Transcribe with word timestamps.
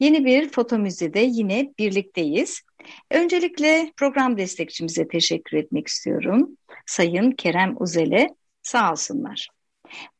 Yeni 0.00 0.24
bir 0.24 0.48
foto 0.48 0.78
müzede 0.78 1.20
yine 1.20 1.72
birlikteyiz. 1.78 2.62
Öncelikle 3.10 3.92
program 3.96 4.38
destekçimize 4.38 5.08
teşekkür 5.08 5.56
etmek 5.56 5.88
istiyorum. 5.88 6.56
Sayın 6.86 7.30
Kerem 7.30 7.76
Uzel'e 7.80 8.28
sağ 8.62 8.92
olsunlar. 8.92 9.48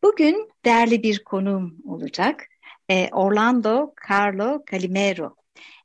Bugün 0.02 0.50
değerli 0.64 1.02
bir 1.02 1.24
konuğum 1.24 1.76
olacak. 1.84 2.46
Ee, 2.90 3.08
Orlando 3.12 3.94
Carlo 4.10 4.64
Calimero. 4.70 5.34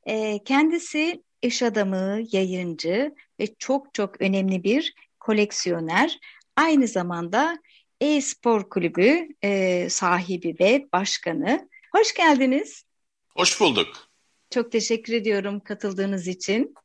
Ee, 0.08 0.40
kendisi 0.46 1.24
iş 1.42 1.64
adamı, 1.64 2.20
yayıncı 2.32 3.16
ve 3.40 3.48
çok 3.60 3.94
çok 3.94 4.22
önemli 4.22 4.64
bir 4.64 4.94
koleksiyoner. 5.20 6.20
Aynı 6.56 6.88
zamanda 6.88 7.60
e-spor 8.02 8.70
kulübü 8.70 9.28
e, 9.44 9.90
sahibi 9.90 10.56
ve 10.60 10.86
başkanı. 10.94 11.70
Hoş 11.92 12.14
geldiniz. 12.14 12.86
Hoş 13.36 13.62
bulduk. 13.62 13.88
Çok 14.50 14.72
teşekkür 14.72 15.14
ediyorum 15.14 15.60
katıldığınız 15.60 16.28
için. 16.28 16.76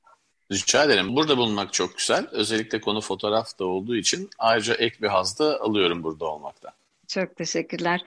Rica 0.52 0.84
ederim. 0.84 1.16
Burada 1.16 1.36
bulunmak 1.36 1.72
çok 1.72 1.98
güzel. 1.98 2.26
Özellikle 2.30 2.80
konu 2.80 3.00
fotoğraf 3.00 3.58
da 3.58 3.64
olduğu 3.64 3.96
için 3.96 4.30
ayrıca 4.38 4.74
ek 4.74 4.96
bir 5.02 5.06
haz 5.08 5.38
da 5.38 5.60
alıyorum 5.60 6.02
burada 6.02 6.24
olmakta. 6.26 6.72
Çok 7.08 7.36
teşekkürler. 7.36 8.00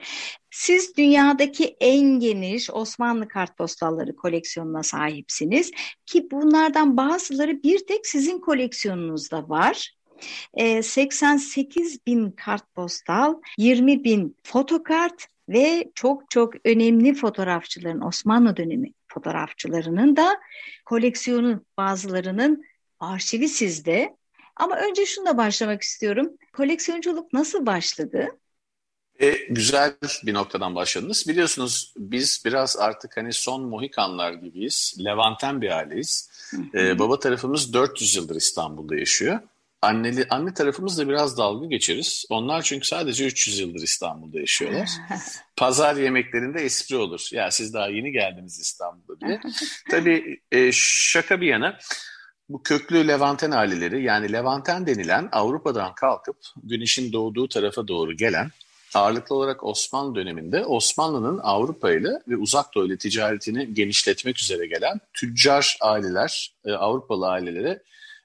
Siz 0.50 0.96
dünyadaki 0.96 1.76
en 1.80 2.20
geniş 2.20 2.70
Osmanlı 2.70 3.28
kartpostalları 3.28 4.16
koleksiyonuna 4.16 4.82
sahipsiniz 4.82 5.70
ki 6.06 6.28
bunlardan 6.30 6.96
bazıları 6.96 7.62
bir 7.62 7.86
tek 7.86 8.06
sizin 8.06 8.38
koleksiyonunuzda 8.38 9.48
var. 9.48 9.94
88 10.82 11.94
ee, 11.94 11.98
bin 12.06 12.30
kartpostal, 12.30 13.34
20 13.58 14.04
bin 14.04 14.36
fotokart 14.42 15.33
ve 15.48 15.90
çok 15.94 16.30
çok 16.30 16.54
önemli 16.64 17.14
fotoğrafçıların 17.14 18.00
Osmanlı 18.00 18.56
dönemi 18.56 18.92
fotoğrafçılarının 19.08 20.16
da 20.16 20.40
koleksiyonu 20.84 21.64
bazılarının 21.76 22.64
arşivi 23.00 23.48
sizde. 23.48 24.16
Ama 24.56 24.76
önce 24.76 25.06
şunla 25.06 25.36
başlamak 25.36 25.82
istiyorum. 25.82 26.30
Koleksiyonculuk 26.52 27.32
nasıl 27.32 27.66
başladı? 27.66 28.28
E, 29.20 29.30
güzel 29.50 29.94
bir 30.26 30.34
noktadan 30.34 30.74
başladınız. 30.74 31.28
Biliyorsunuz 31.28 31.94
biz 31.96 32.42
biraz 32.44 32.76
artık 32.76 33.16
hani 33.16 33.32
son 33.32 33.62
Mohikanlar 33.62 34.32
gibiyiz. 34.32 34.96
Levanten 35.04 35.60
bir 35.60 35.78
aileyiz. 35.78 36.30
E, 36.74 36.98
baba 36.98 37.18
tarafımız 37.18 37.72
400 37.72 38.16
yıldır 38.16 38.36
İstanbul'da 38.36 38.96
yaşıyor. 38.96 39.40
Anneli, 39.84 40.26
anne 40.30 40.54
tarafımız 40.54 40.98
da 40.98 41.08
biraz 41.08 41.38
dalga 41.38 41.66
geçeriz. 41.66 42.24
Onlar 42.30 42.62
çünkü 42.62 42.86
sadece 42.86 43.26
300 43.26 43.58
yıldır 43.58 43.82
İstanbul'da 43.82 44.40
yaşıyorlar. 44.40 44.90
Pazar 45.56 45.96
yemeklerinde 45.96 46.62
espri 46.62 46.96
olur. 46.96 47.28
Ya 47.32 47.50
siz 47.50 47.74
daha 47.74 47.88
yeni 47.88 48.12
geldiniz 48.12 48.60
İstanbul'da 48.60 49.20
diye. 49.20 49.40
Tabii 49.90 50.40
e, 50.52 50.70
şaka 50.72 51.40
bir 51.40 51.46
yana 51.46 51.78
bu 52.48 52.62
köklü 52.62 53.08
Levanten 53.08 53.50
aileleri 53.50 54.02
yani 54.02 54.32
Levanten 54.32 54.86
denilen 54.86 55.28
Avrupa'dan 55.32 55.94
kalkıp 55.94 56.36
güneşin 56.62 57.12
doğduğu 57.12 57.48
tarafa 57.48 57.88
doğru 57.88 58.16
gelen 58.16 58.50
ağırlıklı 58.94 59.36
olarak 59.36 59.64
Osmanlı 59.64 60.14
döneminde 60.14 60.64
Osmanlı'nın 60.64 61.40
Avrupa 61.42 61.92
ile 61.92 62.10
ve 62.28 62.36
uzak 62.36 62.74
doğu 62.74 62.86
ile 62.86 62.96
ticaretini 62.96 63.74
genişletmek 63.74 64.38
üzere 64.38 64.66
gelen 64.66 65.00
tüccar 65.14 65.76
aileler, 65.80 66.54
e, 66.64 66.72
Avrupalı 66.72 67.28
ailelere 67.28 67.82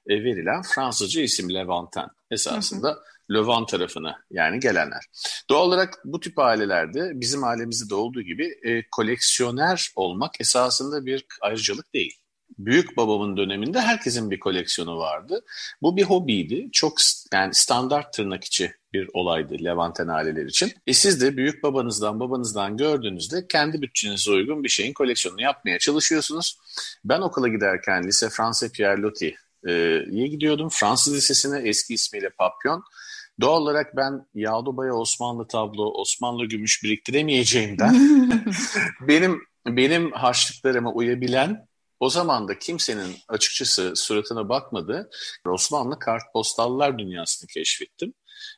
verilen 0.08 0.62
Fransızca 0.62 1.22
isim 1.22 1.54
Levanten 1.54 2.08
esasında 2.30 2.88
hı 2.88 2.92
hı. 2.92 3.34
Levant 3.34 3.68
tarafına 3.68 4.16
yani 4.30 4.60
gelenler. 4.60 5.04
Doğal 5.50 5.66
olarak 5.66 5.98
bu 6.04 6.20
tip 6.20 6.38
ailelerde 6.38 7.10
bizim 7.14 7.44
ailemizde 7.44 7.90
de 7.90 7.94
olduğu 7.94 8.22
gibi 8.22 8.54
e, 8.62 8.82
koleksiyoner 8.90 9.90
olmak 9.96 10.40
esasında 10.40 11.06
bir 11.06 11.26
ayrıcalık 11.40 11.94
değil. 11.94 12.16
Büyük 12.58 12.96
babamın 12.96 13.36
döneminde 13.36 13.80
herkesin 13.80 14.30
bir 14.30 14.40
koleksiyonu 14.40 14.98
vardı. 14.98 15.40
Bu 15.82 15.96
bir 15.96 16.02
hobiydi. 16.02 16.68
Çok 16.72 16.98
yani 17.32 17.54
standart 17.54 18.12
tırnak 18.12 18.44
içi 18.44 18.72
bir 18.92 19.08
olaydı 19.14 19.64
Levanten 19.64 20.08
aileler 20.08 20.46
için. 20.46 20.72
E 20.86 20.92
siz 20.92 21.20
de 21.20 21.36
büyük 21.36 21.62
babanızdan 21.62 22.20
babanızdan 22.20 22.76
gördüğünüzde 22.76 23.46
kendi 23.46 23.82
bütçenize 23.82 24.30
uygun 24.30 24.64
bir 24.64 24.68
şeyin 24.68 24.92
koleksiyonunu 24.92 25.42
yapmaya 25.42 25.78
çalışıyorsunuz. 25.78 26.58
Ben 27.04 27.20
okula 27.20 27.48
giderken 27.48 28.04
lise 28.04 28.28
Fransa 28.30 28.68
Pierre 28.68 29.02
Loti 29.02 29.36
e, 29.68 30.26
gidiyordum. 30.26 30.68
Fransız 30.68 31.14
Lisesi'ne 31.14 31.68
eski 31.68 31.94
ismiyle 31.94 32.30
Papyon. 32.30 32.84
Doğal 33.40 33.62
olarak 33.62 33.96
ben 33.96 34.26
Yağduba'ya 34.34 34.94
Osmanlı 34.94 35.46
tablo, 35.46 35.92
Osmanlı 35.94 36.44
gümüş 36.44 36.82
biriktiremeyeceğimden 36.84 37.94
benim 39.00 39.40
benim 39.66 40.12
harçlıklarıma 40.12 40.92
uyabilen 40.92 41.66
o 42.00 42.10
zaman 42.10 42.48
da 42.48 42.58
kimsenin 42.58 43.16
açıkçası 43.28 43.92
suratına 43.96 44.48
bakmadı. 44.48 45.10
Osmanlı 45.46 45.98
kartpostallar 45.98 46.98
dünyasını 46.98 47.48
keşfettim. 47.48 48.14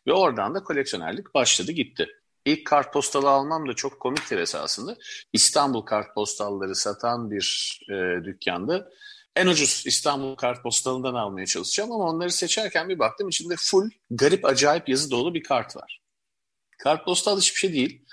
Ve 0.06 0.12
oradan 0.12 0.54
da 0.54 0.62
koleksiyonerlik 0.62 1.34
başladı 1.34 1.72
gitti. 1.72 2.08
İlk 2.44 2.66
kartpostalı 2.66 3.30
almam 3.30 3.68
da 3.68 3.74
çok 3.74 4.00
komiktir 4.00 4.38
esasında. 4.38 4.96
İstanbul 5.32 5.80
kartpostalları 5.80 6.74
satan 6.74 7.30
bir 7.30 7.78
e, 7.90 8.24
dükkanda 8.24 8.88
en 9.36 9.46
ucuz 9.46 9.82
İstanbul 9.86 10.34
kartpostalından 10.34 11.14
almaya 11.14 11.46
çalışacağım 11.46 11.92
ama 11.92 12.04
onları 12.04 12.30
seçerken 12.30 12.88
bir 12.88 12.98
baktım 12.98 13.28
içinde 13.28 13.54
full 13.58 13.90
garip 14.10 14.44
acayip 14.44 14.88
yazı 14.88 15.10
dolu 15.10 15.34
bir 15.34 15.42
kart 15.42 15.76
var. 15.76 16.00
Kartpostal 16.78 17.40
hiçbir 17.40 17.58
şey 17.58 17.72
değil. 17.72 18.04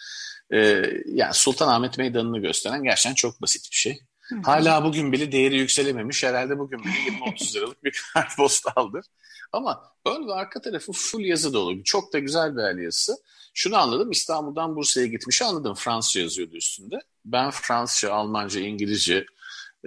Ee, 0.53 0.83
yani 1.05 1.33
Sultanahmet 1.33 1.97
Meydanı'nı 1.97 2.39
gösteren 2.39 2.83
gerçekten 2.83 3.15
çok 3.15 3.41
basit 3.41 3.71
bir 3.71 3.75
şey. 3.75 3.99
Hala 4.43 4.83
bugün 4.83 5.11
bile 5.11 5.31
değeri 5.31 5.57
yükselememiş. 5.57 6.23
Herhalde 6.23 6.59
bugün 6.59 6.79
bile 6.79 6.91
20-30 6.91 7.55
liralık 7.55 7.83
bir 7.83 8.01
kartpostaldır. 8.13 9.05
Ama 9.51 9.83
ön 10.05 10.27
ve 10.27 10.33
arka 10.33 10.61
tarafı 10.61 10.91
full 10.91 11.21
yazı 11.21 11.53
dolu. 11.53 11.83
Çok 11.83 12.13
da 12.13 12.19
güzel 12.19 12.55
bir 12.55 12.61
el 12.61 12.77
yazısı. 12.77 13.17
Şunu 13.53 13.77
anladım 13.77 14.11
İstanbul'dan 14.11 14.75
Bursa'ya 14.75 15.07
gitmiş 15.07 15.41
anladım. 15.41 15.75
Fransızca 15.75 16.21
yazıyordu 16.21 16.55
üstünde. 16.55 16.99
Ben 17.25 17.51
Fransızca, 17.51 18.13
Almanca, 18.13 18.59
İngilizce, 18.59 19.25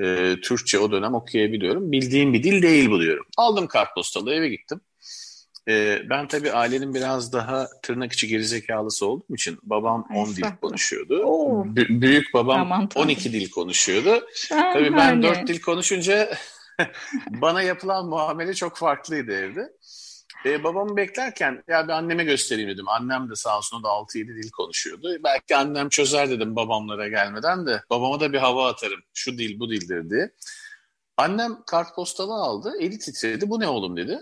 e, 0.00 0.36
Türkçe 0.42 0.78
o 0.78 0.92
dönem 0.92 1.14
okuyabiliyorum. 1.14 1.92
Bildiğim 1.92 2.32
bir 2.32 2.42
dil 2.42 2.62
değil 2.62 2.90
bu 2.90 3.00
diyorum. 3.00 3.26
Aldım 3.36 3.66
kartpostalı 3.66 4.34
eve 4.34 4.48
gittim. 4.48 4.80
E, 5.68 6.02
ben 6.10 6.28
tabii 6.28 6.52
ailenin 6.52 6.94
biraz 6.94 7.32
daha 7.32 7.68
tırnak 7.82 8.12
içi 8.12 8.28
gerizekalısı 8.28 9.06
olduğum 9.06 9.34
için 9.34 9.58
babam 9.62 10.08
10 10.14 10.36
dil 10.36 10.44
konuşuyordu. 10.60 11.22
B- 11.76 12.00
büyük 12.00 12.34
babam 12.34 12.60
Aman 12.60 12.88
12 12.94 13.32
dil 13.32 13.50
konuşuyordu. 13.50 14.26
Tabii 14.48 14.92
ben 14.96 15.22
4 15.22 15.46
dil 15.48 15.60
konuşunca 15.60 16.34
bana 17.30 17.62
yapılan 17.62 18.06
muamele 18.08 18.54
çok 18.54 18.76
farklıydı 18.76 19.32
evde. 19.32 19.72
E, 20.44 20.64
babamı 20.64 20.96
beklerken 20.96 21.64
ya 21.68 21.84
bir 21.88 21.92
anneme 21.92 22.24
göstereyim 22.24 22.70
dedim. 22.70 22.88
Annem 22.88 23.30
de 23.30 23.34
sağ 23.34 23.58
olsun 23.58 23.80
o 23.80 23.82
da 23.82 23.88
6-7 23.88 24.42
dil 24.42 24.50
konuşuyordu. 24.50 25.16
Belki 25.24 25.56
annem 25.56 25.88
çözer 25.88 26.30
dedim 26.30 26.56
babamlara 26.56 27.08
gelmeden 27.08 27.66
de. 27.66 27.82
Babama 27.90 28.20
da 28.20 28.32
bir 28.32 28.38
hava 28.38 28.68
atarım. 28.68 29.00
Şu 29.14 29.38
dil 29.38 29.60
bu 29.60 29.70
dildir 29.70 30.10
diye. 30.10 30.30
Annem 31.16 31.58
kartpostalı 31.66 32.34
aldı. 32.34 32.72
Eli 32.80 32.98
titredi. 32.98 33.50
Bu 33.50 33.60
ne 33.60 33.68
oğlum 33.68 33.96
dedi. 33.96 34.20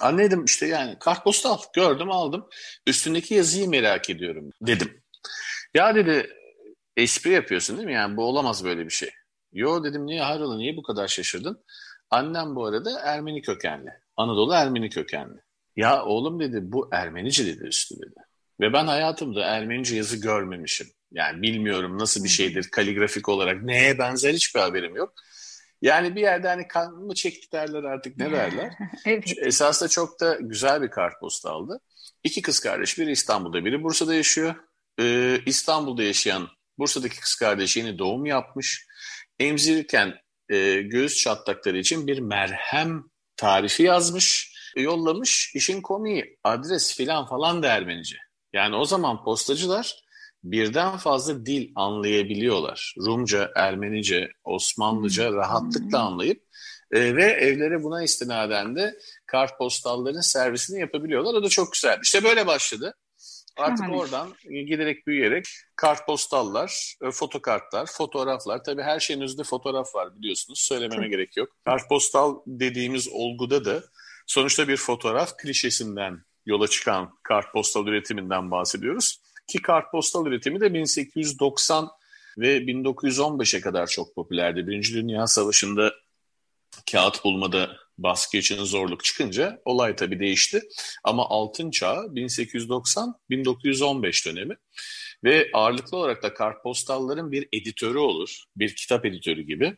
Anne 0.00 0.24
dedim 0.24 0.44
işte 0.44 0.66
yani 0.66 0.98
kartpostal 0.98 1.58
gördüm 1.74 2.10
aldım. 2.10 2.48
Üstündeki 2.86 3.34
yazıyı 3.34 3.68
merak 3.68 4.10
ediyorum 4.10 4.50
dedim. 4.60 5.02
Ya 5.74 5.94
dedi 5.94 6.30
espri 6.96 7.30
yapıyorsun 7.30 7.76
değil 7.76 7.86
mi? 7.86 7.94
Yani 7.94 8.16
bu 8.16 8.24
olamaz 8.24 8.64
böyle 8.64 8.84
bir 8.84 8.90
şey. 8.90 9.10
Yo 9.52 9.84
dedim 9.84 10.06
niye 10.06 10.22
hayrola 10.22 10.56
niye 10.56 10.76
bu 10.76 10.82
kadar 10.82 11.08
şaşırdın? 11.08 11.64
Annem 12.10 12.56
bu 12.56 12.66
arada 12.66 13.00
Ermeni 13.00 13.42
kökenli. 13.42 13.90
Anadolu 14.18 14.52
Ermeni 14.52 14.90
kökenli. 14.90 15.38
Ya 15.76 16.04
oğlum 16.04 16.40
dedi 16.40 16.58
bu 16.62 16.88
Ermenice 16.92 17.46
dedi 17.46 17.64
üstü 17.64 17.94
dedi. 17.96 18.20
Ve 18.60 18.72
ben 18.72 18.86
hayatımda 18.86 19.44
Ermenice 19.44 19.96
yazı 19.96 20.20
görmemişim. 20.20 20.86
Yani 21.12 21.42
bilmiyorum 21.42 21.98
nasıl 21.98 22.24
bir 22.24 22.28
şeydir 22.28 22.68
kaligrafik 22.72 23.28
olarak. 23.28 23.62
Neye 23.62 23.98
benzer 23.98 24.34
hiçbir 24.34 24.60
haberim 24.60 24.96
yok. 24.96 25.14
Yani 25.82 26.16
bir 26.16 26.20
yerde 26.20 26.48
hani 26.48 26.68
kan 26.68 26.94
mı 26.94 27.14
çekti 27.14 27.52
derler 27.52 27.84
artık 27.84 28.16
ne 28.16 28.32
derler. 28.32 28.72
evet. 29.06 29.34
Esasında 29.38 29.88
çok 29.88 30.20
da 30.20 30.38
güzel 30.40 30.82
bir 30.82 30.90
kartpostaldı. 30.90 31.80
İki 32.24 32.42
kız 32.42 32.60
kardeş 32.60 32.98
biri 32.98 33.10
İstanbul'da 33.10 33.64
biri 33.64 33.82
Bursa'da 33.82 34.14
yaşıyor. 34.14 34.54
Ee, 35.00 35.40
İstanbul'da 35.46 36.02
yaşayan 36.02 36.48
Bursa'daki 36.78 37.20
kız 37.20 37.34
kardeşi 37.34 37.80
yeni 37.80 37.98
doğum 37.98 38.26
yapmış. 38.26 38.86
Emzirirken 39.38 40.14
e, 40.48 40.82
göğüs 40.82 41.16
çatlakları 41.22 41.78
için 41.78 42.06
bir 42.06 42.18
merhem 42.18 43.04
tarifi 43.38 43.82
yazmış, 43.82 44.54
yollamış. 44.76 45.52
İşin 45.54 45.82
komiği 45.82 46.38
adres 46.44 46.96
filan 46.96 47.26
falan 47.26 47.62
da 47.62 47.68
Ermenice. 47.68 48.16
Yani 48.52 48.76
o 48.76 48.84
zaman 48.84 49.24
postacılar 49.24 49.94
birden 50.44 50.96
fazla 50.96 51.46
dil 51.46 51.72
anlayabiliyorlar. 51.74 52.94
Rumca, 53.06 53.50
Ermenice, 53.56 54.28
Osmanlıca 54.44 55.32
rahatlıkla 55.32 56.00
anlayıp 56.00 56.42
e, 56.92 57.16
ve 57.16 57.24
evlere 57.24 57.82
buna 57.82 58.02
istinaden 58.02 58.76
de 58.76 58.98
kartpostalların 59.26 60.20
servisini 60.20 60.80
yapabiliyorlar. 60.80 61.34
O 61.34 61.42
da 61.42 61.48
çok 61.48 61.72
güzel. 61.72 61.98
İşte 62.02 62.24
böyle 62.24 62.46
başladı. 62.46 62.94
Artık 63.58 63.78
Şahane. 63.78 63.96
oradan 63.96 64.34
giderek 64.44 65.06
büyüyerek 65.06 65.44
kartpostallar, 65.76 66.94
e, 67.02 67.10
fotokartlar, 67.10 67.86
fotoğraflar. 67.86 68.64
Tabii 68.64 68.82
her 68.82 69.00
şeyin 69.00 69.20
üzerinde 69.20 69.44
fotoğraf 69.44 69.94
var 69.94 70.16
biliyorsunuz. 70.16 70.58
Söylememe 70.58 71.08
gerek 71.08 71.36
yok. 71.36 71.48
Kartpostal 71.64 72.38
dediğimiz 72.46 73.08
olguda 73.08 73.64
da 73.64 73.82
sonuçta 74.26 74.68
bir 74.68 74.76
fotoğraf 74.76 75.36
klişesinden 75.36 76.22
yola 76.46 76.68
çıkan 76.68 77.18
kartpostal 77.22 77.86
üretiminden 77.86 78.50
bahsediyoruz. 78.50 79.20
Ki 79.46 79.62
kartpostal 79.62 80.26
üretimi 80.26 80.60
de 80.60 80.74
1890 80.74 81.88
ve 82.38 82.58
1915'e 82.58 83.60
kadar 83.60 83.86
çok 83.86 84.14
popülerdi. 84.14 84.66
Birinci 84.66 84.94
Dünya 84.94 85.26
Savaşı'nda 85.26 85.92
kağıt 86.92 87.24
bulmada 87.24 87.76
baskı 87.98 88.36
için 88.36 88.64
zorluk 88.64 89.04
çıkınca 89.04 89.62
olay 89.64 89.96
tabii 89.96 90.20
değişti. 90.20 90.62
Ama 91.04 91.28
altın 91.28 91.70
çağı 91.70 91.96
1890-1915 91.96 94.26
dönemi 94.26 94.56
ve 95.24 95.50
ağırlıklı 95.54 95.96
olarak 95.96 96.22
da 96.22 96.34
kartpostalların 96.34 97.32
bir 97.32 97.48
editörü 97.52 97.98
olur, 97.98 98.44
bir 98.56 98.76
kitap 98.76 99.06
editörü 99.06 99.42
gibi. 99.42 99.76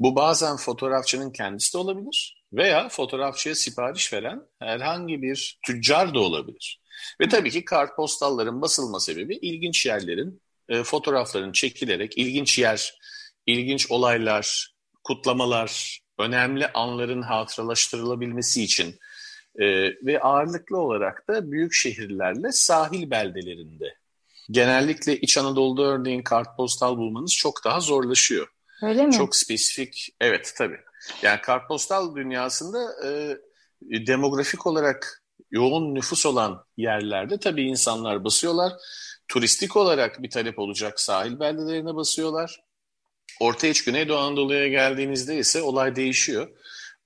Bu 0.00 0.16
bazen 0.16 0.56
fotoğrafçının 0.56 1.32
kendisi 1.32 1.74
de 1.74 1.78
olabilir 1.78 2.44
veya 2.52 2.88
fotoğrafçıya 2.88 3.54
sipariş 3.54 4.12
veren 4.12 4.42
herhangi 4.58 5.22
bir 5.22 5.58
tüccar 5.66 6.14
da 6.14 6.20
olabilir. 6.20 6.80
Ve 7.20 7.28
tabii 7.28 7.50
ki 7.50 7.64
kartpostalların 7.64 8.62
basılma 8.62 9.00
sebebi 9.00 9.36
ilginç 9.36 9.86
yerlerin, 9.86 10.42
e, 10.68 10.82
fotoğrafların 10.82 11.52
çekilerek 11.52 12.18
ilginç 12.18 12.58
yer, 12.58 12.98
ilginç 13.46 13.90
olaylar, 13.90 14.74
kutlamalar, 15.04 16.00
önemli 16.18 16.66
anların 16.66 17.22
hatıralaştırılabilmesi 17.22 18.62
için 18.62 18.98
e, 19.58 19.66
ve 20.06 20.20
ağırlıklı 20.20 20.78
olarak 20.78 21.28
da 21.28 21.52
büyük 21.52 21.72
şehirlerle 21.72 22.52
sahil 22.52 23.10
beldelerinde. 23.10 23.94
Genellikle 24.50 25.16
İç 25.16 25.38
Anadolu'da 25.38 25.82
örneğin 25.82 26.22
kartpostal 26.22 26.96
bulmanız 26.96 27.34
çok 27.34 27.64
daha 27.64 27.80
zorlaşıyor. 27.80 28.48
Öyle 28.82 29.06
mi? 29.06 29.12
Çok 29.12 29.36
spesifik, 29.36 30.14
evet 30.20 30.52
tabii. 30.56 30.78
Yani 31.22 31.40
kartpostal 31.40 32.16
dünyasında 32.16 33.06
e, 33.06 33.36
demografik 34.06 34.66
olarak 34.66 35.22
yoğun 35.50 35.94
nüfus 35.94 36.26
olan 36.26 36.64
yerlerde 36.76 37.38
tabii 37.38 37.62
insanlar 37.62 38.24
basıyorlar. 38.24 38.72
Turistik 39.28 39.76
olarak 39.76 40.22
bir 40.22 40.30
talep 40.30 40.58
olacak 40.58 41.00
sahil 41.00 41.40
beldelerine 41.40 41.94
basıyorlar. 41.94 42.60
Orta 43.40 43.66
İç 43.66 43.84
Güneydoğu 43.84 44.18
Anadolu'ya 44.18 44.68
geldiğinizde 44.68 45.38
ise 45.38 45.62
olay 45.62 45.96
değişiyor. 45.96 46.48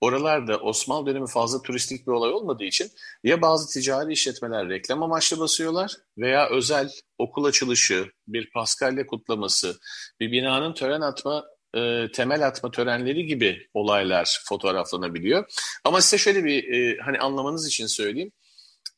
Oralarda 0.00 0.58
Osmanlı 0.58 1.06
dönemi 1.06 1.26
fazla 1.26 1.62
turistik 1.62 2.06
bir 2.06 2.12
olay 2.12 2.32
olmadığı 2.32 2.64
için 2.64 2.90
ya 3.24 3.42
bazı 3.42 3.72
ticari 3.72 4.12
işletmeler 4.12 4.68
reklam 4.68 5.02
amaçlı 5.02 5.38
basıyorlar 5.38 5.92
veya 6.18 6.48
özel 6.48 6.90
okul 7.18 7.44
açılışı, 7.44 8.12
bir 8.28 8.50
Paskalya 8.50 9.06
kutlaması, 9.06 9.78
bir 10.20 10.32
binanın 10.32 10.74
tören 10.74 11.00
atma, 11.00 11.44
e, 11.76 12.06
temel 12.12 12.46
atma 12.46 12.70
törenleri 12.70 13.26
gibi 13.26 13.68
olaylar 13.74 14.42
fotoğraflanabiliyor. 14.44 15.44
Ama 15.84 16.00
size 16.00 16.18
şöyle 16.18 16.44
bir 16.44 16.72
e, 16.72 16.98
hani 17.04 17.18
anlamanız 17.18 17.68
için 17.68 17.86
söyleyeyim. 17.86 18.32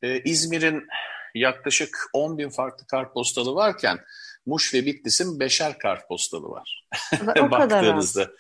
E, 0.03 0.21
İzmir'in 0.21 0.87
yaklaşık 1.35 1.99
10 2.13 2.39
bin 2.39 2.49
farklı 2.49 2.87
kartpostalı 2.87 3.55
varken 3.55 3.99
Muş 4.47 4.75
ve 4.75 4.87
Bitlis'in 4.87 5.41
beşer 5.41 5.79
kartpostalı 5.79 6.49
var. 6.49 6.87
O 7.41 7.51
Baktığınızda. 7.51 8.31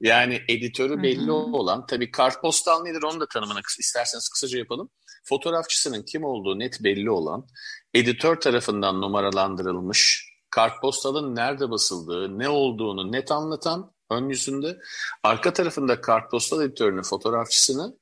Yani 0.00 0.40
editörü 0.48 1.02
belli 1.02 1.26
Hı-hı. 1.26 1.32
olan, 1.32 1.86
tabii 1.86 2.10
kartpostal 2.10 2.82
nedir 2.82 3.02
onu 3.02 3.20
da 3.20 3.26
tanımını 3.28 3.60
isterseniz 3.78 4.28
kısaca 4.28 4.58
yapalım. 4.58 4.90
Fotoğrafçısının 5.24 6.02
kim 6.02 6.24
olduğu 6.24 6.58
net 6.58 6.84
belli 6.84 7.10
olan, 7.10 7.46
editör 7.94 8.40
tarafından 8.40 9.00
numaralandırılmış, 9.00 10.28
kartpostalın 10.50 11.36
nerede 11.36 11.70
basıldığı, 11.70 12.38
ne 12.38 12.48
olduğunu 12.48 13.12
net 13.12 13.32
anlatan 13.32 13.92
ön 14.10 14.28
yüzünde, 14.28 14.78
arka 15.22 15.52
tarafında 15.52 16.00
kartpostal 16.00 16.62
editörünün 16.62 17.02
fotoğrafçısını 17.02 17.96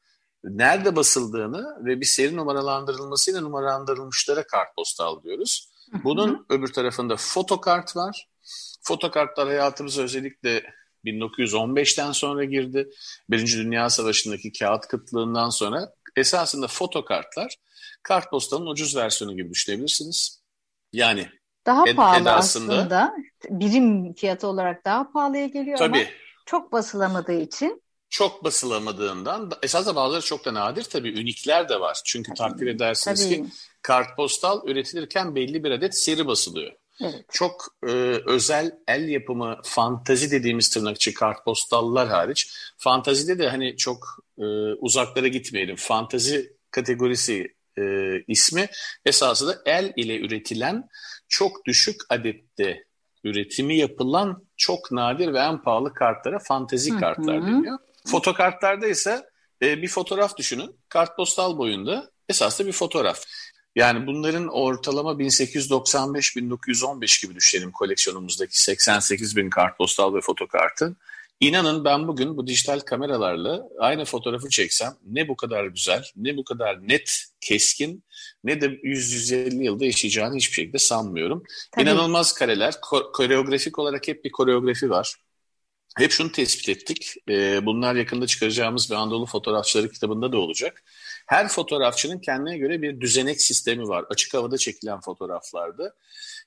nerede 0.44 0.96
basıldığını 0.96 1.84
ve 1.84 2.00
bir 2.00 2.06
seri 2.06 2.36
numaralandırılmasıyla 2.36 3.40
numaralandırılmışlara 3.40 4.46
kartpostal 4.46 5.22
diyoruz. 5.22 5.69
Bunun 6.04 6.46
öbür 6.48 6.72
tarafında 6.72 7.16
fotokart 7.16 7.96
var. 7.96 8.28
Fotokartlar 8.82 9.48
hayatımıza 9.48 10.02
özellikle 10.02 10.62
1915'ten 11.04 12.12
sonra 12.12 12.44
girdi. 12.44 12.90
Birinci 13.30 13.58
Dünya 13.58 13.90
Savaşı'ndaki 13.90 14.52
kağıt 14.52 14.86
kıtlığından 14.86 15.50
sonra 15.50 15.92
esasında 16.16 16.66
fotokartlar 16.66 17.56
kartpostalın 18.02 18.66
ucuz 18.66 18.96
versiyonu 18.96 19.36
gibi 19.36 19.50
düşünebilirsiniz. 19.50 20.42
Yani 20.92 21.28
daha 21.66 21.84
ed- 21.84 21.96
pahalı 21.96 22.22
edasında, 22.22 22.74
aslında. 22.74 23.14
Birim 23.50 24.14
fiyatı 24.14 24.46
olarak 24.46 24.84
daha 24.84 25.12
pahalıya 25.12 25.46
geliyor 25.46 25.78
tabii, 25.78 25.98
ama 25.98 26.06
çok 26.46 26.72
basılamadığı 26.72 27.40
için. 27.40 27.82
Çok 28.10 28.44
basılamadığından 28.44 29.50
esasında 29.62 29.96
bazıları 29.96 30.22
çok 30.22 30.44
da 30.44 30.54
nadir 30.54 30.84
tabii 30.84 31.20
ünikler 31.20 31.68
de 31.68 31.80
var. 31.80 32.00
Çünkü 32.04 32.34
tabii, 32.34 32.50
takdir 32.50 32.66
edersiniz 32.66 33.24
tabii. 33.24 33.34
ki 33.34 33.44
kartpostal 33.82 34.68
üretilirken 34.68 35.34
belli 35.34 35.64
bir 35.64 35.70
adet 35.70 35.98
seri 35.98 36.26
basılıyor. 36.26 36.72
Evet. 37.00 37.24
Çok 37.32 37.66
e, 37.82 37.90
özel 38.26 38.72
el 38.88 39.08
yapımı 39.08 39.60
fantazi 39.64 40.30
dediğimiz 40.30 40.68
tırnakçı 40.68 41.14
kartpostallar 41.14 42.08
hariç. 42.08 42.54
Fantazide 42.78 43.38
de 43.38 43.48
hani 43.48 43.76
çok 43.76 44.24
e, 44.38 44.44
uzaklara 44.78 45.28
gitmeyelim. 45.28 45.76
Fantazi 45.76 46.52
kategorisi 46.70 47.54
e, 47.78 47.82
ismi 48.28 48.68
esası 49.04 49.48
da 49.48 49.62
el 49.66 49.92
ile 49.96 50.20
üretilen 50.20 50.88
çok 51.28 51.66
düşük 51.66 52.00
adette 52.08 52.84
üretimi 53.24 53.76
yapılan 53.76 54.44
çok 54.56 54.92
nadir 54.92 55.32
ve 55.32 55.38
en 55.38 55.62
pahalı 55.62 55.94
kartlara 55.94 56.38
fantezi 56.38 56.96
kartlar 56.96 57.46
deniyor. 57.46 57.78
Fotokartlarda 58.06 58.86
ise 58.86 59.22
e, 59.62 59.82
bir 59.82 59.88
fotoğraf 59.88 60.36
düşünün. 60.36 60.76
Kartpostal 60.88 61.58
boyunda 61.58 62.10
esasında 62.28 62.68
bir 62.68 62.72
fotoğraf. 62.72 63.24
Yani 63.76 64.06
bunların 64.06 64.48
ortalama 64.48 65.12
1895-1915 65.12 67.26
gibi 67.26 67.34
düşünelim 67.34 67.72
koleksiyonumuzdaki 67.72 68.62
88 68.62 69.36
bin 69.36 69.50
kartpostal 69.50 70.14
ve 70.14 70.20
fotokartı. 70.20 70.96
İnanın 71.40 71.84
ben 71.84 72.08
bugün 72.08 72.36
bu 72.36 72.46
dijital 72.46 72.80
kameralarla 72.80 73.62
aynı 73.78 74.04
fotoğrafı 74.04 74.48
çeksem 74.48 74.94
ne 75.06 75.28
bu 75.28 75.36
kadar 75.36 75.64
güzel, 75.64 76.04
ne 76.16 76.36
bu 76.36 76.44
kadar 76.44 76.88
net, 76.88 77.24
keskin, 77.40 78.04
ne 78.44 78.60
de 78.60 78.66
100-150 78.66 79.62
yılda 79.62 79.84
yaşayacağını 79.84 80.36
hiçbir 80.36 80.54
şekilde 80.54 80.78
sanmıyorum. 80.78 81.42
Tabii. 81.72 81.84
İnanılmaz 81.84 82.32
kareler, 82.32 82.72
ko- 82.72 83.12
koreografik 83.12 83.78
olarak 83.78 84.08
hep 84.08 84.24
bir 84.24 84.32
koreografi 84.32 84.90
var. 84.90 85.14
Hep 85.98 86.10
şunu 86.10 86.32
tespit 86.32 86.68
ettik, 86.68 87.14
e, 87.28 87.66
bunlar 87.66 87.94
yakında 87.94 88.26
çıkaracağımız 88.26 88.90
bir 88.90 88.94
Anadolu 88.94 89.26
Fotoğrafçıları 89.26 89.90
kitabında 89.90 90.32
da 90.32 90.38
olacak. 90.38 90.82
Her 91.26 91.48
fotoğrafçının 91.48 92.18
kendine 92.18 92.58
göre 92.58 92.82
bir 92.82 93.00
düzenek 93.00 93.42
sistemi 93.42 93.88
var. 93.88 94.04
Açık 94.10 94.34
havada 94.34 94.58
çekilen 94.58 95.00
fotoğraflarda. 95.00 95.94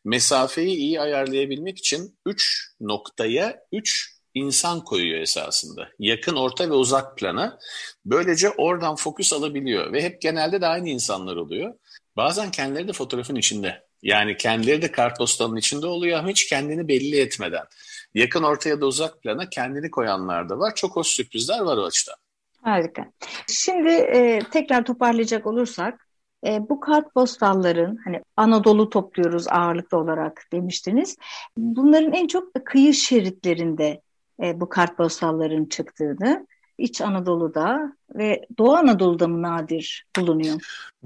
Mesafeyi 0.05 0.77
iyi 0.77 1.01
ayarlayabilmek 1.01 1.77
için 1.77 2.19
3 2.25 2.71
noktaya 2.81 3.59
3 3.71 4.13
insan 4.33 4.83
koyuyor 4.83 5.21
esasında. 5.21 5.89
Yakın, 5.99 6.35
orta 6.35 6.69
ve 6.69 6.73
uzak 6.73 7.17
plana. 7.17 7.59
Böylece 8.05 8.49
oradan 8.49 8.95
fokus 8.95 9.33
alabiliyor 9.33 9.93
ve 9.93 10.03
hep 10.03 10.21
genelde 10.21 10.61
de 10.61 10.67
aynı 10.67 10.89
insanlar 10.89 11.35
oluyor. 11.35 11.73
Bazen 12.17 12.51
kendileri 12.51 12.87
de 12.87 12.93
fotoğrafın 12.93 13.35
içinde. 13.35 13.83
Yani 14.03 14.37
kendileri 14.37 14.81
de 14.81 14.91
kartpostalın 14.91 15.55
içinde 15.55 15.87
oluyor 15.87 16.19
ama 16.19 16.29
hiç 16.29 16.49
kendini 16.49 16.87
belli 16.87 17.19
etmeden. 17.19 17.65
Yakın, 18.13 18.43
orta 18.43 18.69
ya 18.69 18.81
da 18.81 18.85
uzak 18.85 19.21
plana 19.21 19.49
kendini 19.49 19.91
koyanlar 19.91 20.49
da 20.49 20.59
var. 20.59 20.75
Çok 20.75 20.95
hoş 20.95 21.07
sürprizler 21.07 21.59
var 21.59 21.77
o 21.77 21.83
açıdan. 21.83 22.15
Harika. 22.61 23.05
Şimdi 23.47 23.89
e, 23.89 24.39
tekrar 24.51 24.85
toparlayacak 24.85 25.47
olursak 25.47 26.07
e, 26.45 26.69
bu 26.69 26.79
kartpostalların 26.79 27.97
hani 28.03 28.21
Anadolu 28.37 28.89
topluyoruz 28.89 29.47
ağırlıklı 29.47 29.97
olarak 29.97 30.47
demiştiniz. 30.53 31.15
Bunların 31.57 32.13
en 32.13 32.27
çok 32.27 32.65
kıyı 32.65 32.93
şeritlerinde 32.93 34.01
e, 34.43 34.59
bu 34.61 34.69
kartpostalların 34.69 35.65
çıktığını, 35.65 36.47
İç 36.77 37.01
Anadolu'da 37.01 37.97
ve 38.15 38.45
Doğu 38.57 38.75
Anadolu'da 38.75 39.27
mı 39.27 39.41
nadir 39.41 40.05
bulunuyor? 40.17 40.61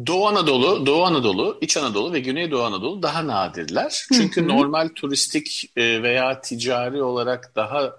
Doğu 0.07 0.27
Anadolu, 0.27 0.85
Doğu 0.85 1.03
Anadolu, 1.03 1.57
İç 1.61 1.77
Anadolu 1.77 2.13
ve 2.13 2.19
Güneydoğu 2.19 2.63
Anadolu 2.63 3.03
daha 3.03 3.27
nadirler. 3.27 4.05
Çünkü 4.13 4.41
hı 4.41 4.45
hı. 4.45 4.49
normal 4.49 4.89
turistik 4.95 5.71
e, 5.75 6.03
veya 6.03 6.41
ticari 6.41 7.03
olarak 7.03 7.55
daha 7.55 7.93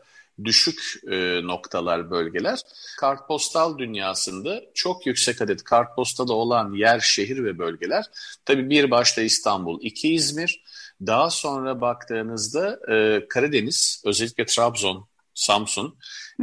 düşük 0.45 0.81
e, 1.11 1.47
noktalar, 1.47 2.11
bölgeler. 2.11 2.59
Kartpostal 2.99 3.79
dünyasında 3.79 4.61
çok 4.75 5.07
yüksek 5.07 5.43
adet 5.43 5.65
kartpostada 5.65 6.33
olan 6.33 6.73
yer, 6.73 7.01
şehir 7.01 7.45
ve 7.45 7.59
bölgeler. 7.59 8.05
Tabii 8.45 8.71
bir 8.71 8.91
başta 8.91 9.23
İstanbul, 9.23 9.79
iki 9.83 10.15
İzmir. 10.15 10.63
Daha 11.07 11.31
sonra 11.31 11.81
baktığınızda 11.81 12.79
e, 12.93 13.29
Karadeniz, 13.29 14.03
özellikle 14.07 14.47
Trabzon, 14.47 15.07
Samsun, 15.35 15.95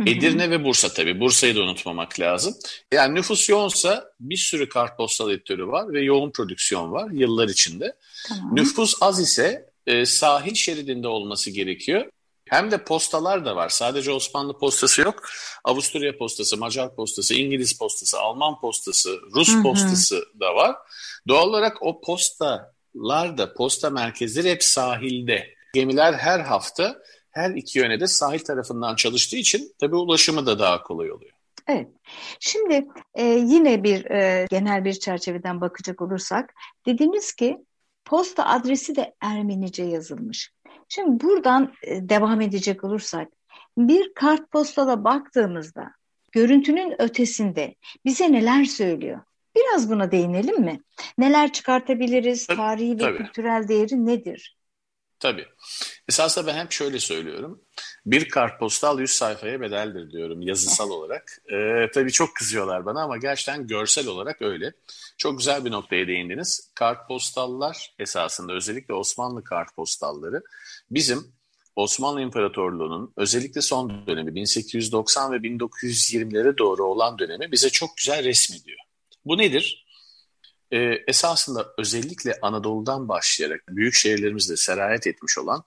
Edirne 0.02 0.50
ve 0.50 0.64
Bursa 0.64 0.94
tabii. 0.94 1.20
Bursa'yı 1.20 1.56
da 1.56 1.62
unutmamak 1.62 2.20
lazım. 2.20 2.56
Yani 2.94 3.16
nüfus 3.16 3.50
yoğunsa 3.50 4.12
bir 4.20 4.38
sürü 4.38 4.70
kartpostal 4.70 5.32
editörü 5.32 5.68
var 5.68 5.94
ve 5.94 6.02
yoğun 6.02 6.32
prodüksiyon 6.32 6.92
var 6.92 7.12
yıllar 7.12 7.48
içinde. 7.48 7.96
Tamam. 8.28 8.56
Nüfus 8.56 8.96
az 9.02 9.20
ise 9.20 9.70
e, 9.88 10.06
sahil 10.06 10.54
şeridinde 10.54 11.08
olması 11.08 11.52
gerekiyor. 11.52 12.06
Hem 12.50 12.72
de 12.72 12.84
postalar 12.84 13.46
da 13.46 13.56
var. 13.56 13.70
Sadece 13.70 14.12
Osmanlı 14.12 14.58
postası 14.58 15.02
yok. 15.02 15.24
Avusturya 15.64 16.18
postası, 16.18 16.58
Macar 16.58 16.96
postası, 16.96 17.34
İngiliz 17.34 17.78
postası, 17.78 18.20
Alman 18.20 18.60
postası, 18.60 19.20
Rus 19.36 19.54
hı 19.54 19.58
hı. 19.58 19.64
postası 19.64 20.26
da 20.40 20.56
var. 20.56 20.76
Doğal 21.28 21.48
olarak 21.48 21.84
o 21.84 22.02
postalar 22.02 23.38
da, 23.38 23.54
posta 23.54 23.90
merkezleri 23.90 24.50
hep 24.50 24.64
sahilde. 24.64 25.56
Gemiler 25.74 26.14
her 26.14 26.40
hafta 26.40 26.98
her 27.36 27.50
iki 27.50 27.80
yöne 27.80 28.00
de 28.00 28.08
sahil 28.08 28.40
tarafından 28.40 28.96
çalıştığı 28.96 29.38
için 29.38 29.74
tabii 29.80 29.96
ulaşımı 29.96 30.46
da 30.46 30.60
daha 30.60 30.84
kolay 30.84 31.12
oluyor. 31.12 31.32
Evet. 31.68 31.88
Şimdi 32.40 32.88
e, 33.14 33.24
yine 33.26 33.84
bir 33.84 34.06
e, 34.06 34.46
genel 34.50 34.86
bir 34.86 34.94
çerçeveden 34.94 35.62
bakacak 35.62 36.02
olursak 36.02 36.54
dediniz 36.86 37.34
ki 37.34 37.58
posta 38.06 38.46
adresi 38.46 38.96
de 38.96 39.16
Ermenice 39.22 39.84
yazılmış. 39.84 40.52
Şimdi 40.90 41.24
buradan 41.24 41.74
e, 41.84 42.10
devam 42.10 42.42
edecek 42.42 42.84
olursak 42.84 43.28
bir 43.78 44.14
kartpostala 44.14 45.04
baktığımızda 45.04 45.92
görüntünün 46.32 47.02
ötesinde 47.02 47.76
bize 48.06 48.32
neler 48.32 48.66
söylüyor? 48.66 49.22
Biraz 49.56 49.90
buna 49.90 50.12
değinelim 50.12 50.62
mi? 50.62 50.82
Neler 51.18 51.54
çıkartabiliriz? 51.54 52.48
Tarihi 52.48 52.94
ve 52.94 52.98
Tabii. 52.98 53.18
kültürel 53.18 53.68
değeri 53.68 54.06
nedir? 54.06 54.58
Tabii. 55.20 55.46
Esasında 56.10 56.48
ben 56.48 56.66
hep 56.66 56.72
şöyle 56.72 57.00
söylüyorum. 57.00 57.62
Bir 58.06 58.30
kartpostal 58.30 59.00
100 59.00 59.12
sayfaya 59.12 59.62
bedeldir 59.62 60.12
diyorum 60.12 60.42
yazısal 60.42 60.90
olarak. 60.92 61.42
Ee, 61.54 61.90
tabii 61.94 62.12
çok 62.12 62.36
kızıyorlar 62.36 62.86
bana 62.86 63.04
ama 63.04 63.18
gerçekten 63.18 63.68
görsel 63.68 64.08
olarak 64.08 64.42
öyle. 64.42 64.74
Çok 65.18 65.38
güzel 65.38 65.66
bir 65.66 65.72
noktaya 65.72 66.08
değindiniz. 66.08 66.72
Kartpostallar 66.76 67.96
esasında 68.00 68.54
özellikle 68.54 68.94
Osmanlı 68.94 69.44
kartpostalları 69.44 70.42
bizim 70.92 71.36
Osmanlı 71.76 72.22
İmparatorluğu'nun 72.22 73.14
özellikle 73.18 73.62
son 73.62 74.08
dönemi 74.08 74.36
1890 74.36 75.32
ve 75.32 75.36
1920'lere 75.36 76.58
doğru 76.58 76.84
olan 76.84 77.20
dönemi 77.20 77.52
bize 77.52 77.70
çok 77.70 77.98
güzel 77.98 78.24
resmediyor. 78.24 78.80
Bu 79.26 79.38
nedir? 79.38 79.85
E, 80.72 80.78
esasında 81.08 81.74
özellikle 81.78 82.34
Anadolu'dan 82.42 83.08
başlayarak 83.08 83.64
büyük 83.70 83.94
şehirlerimizde 83.94 84.58
serayet 84.58 85.08
etmiş 85.08 85.38
olan 85.38 85.64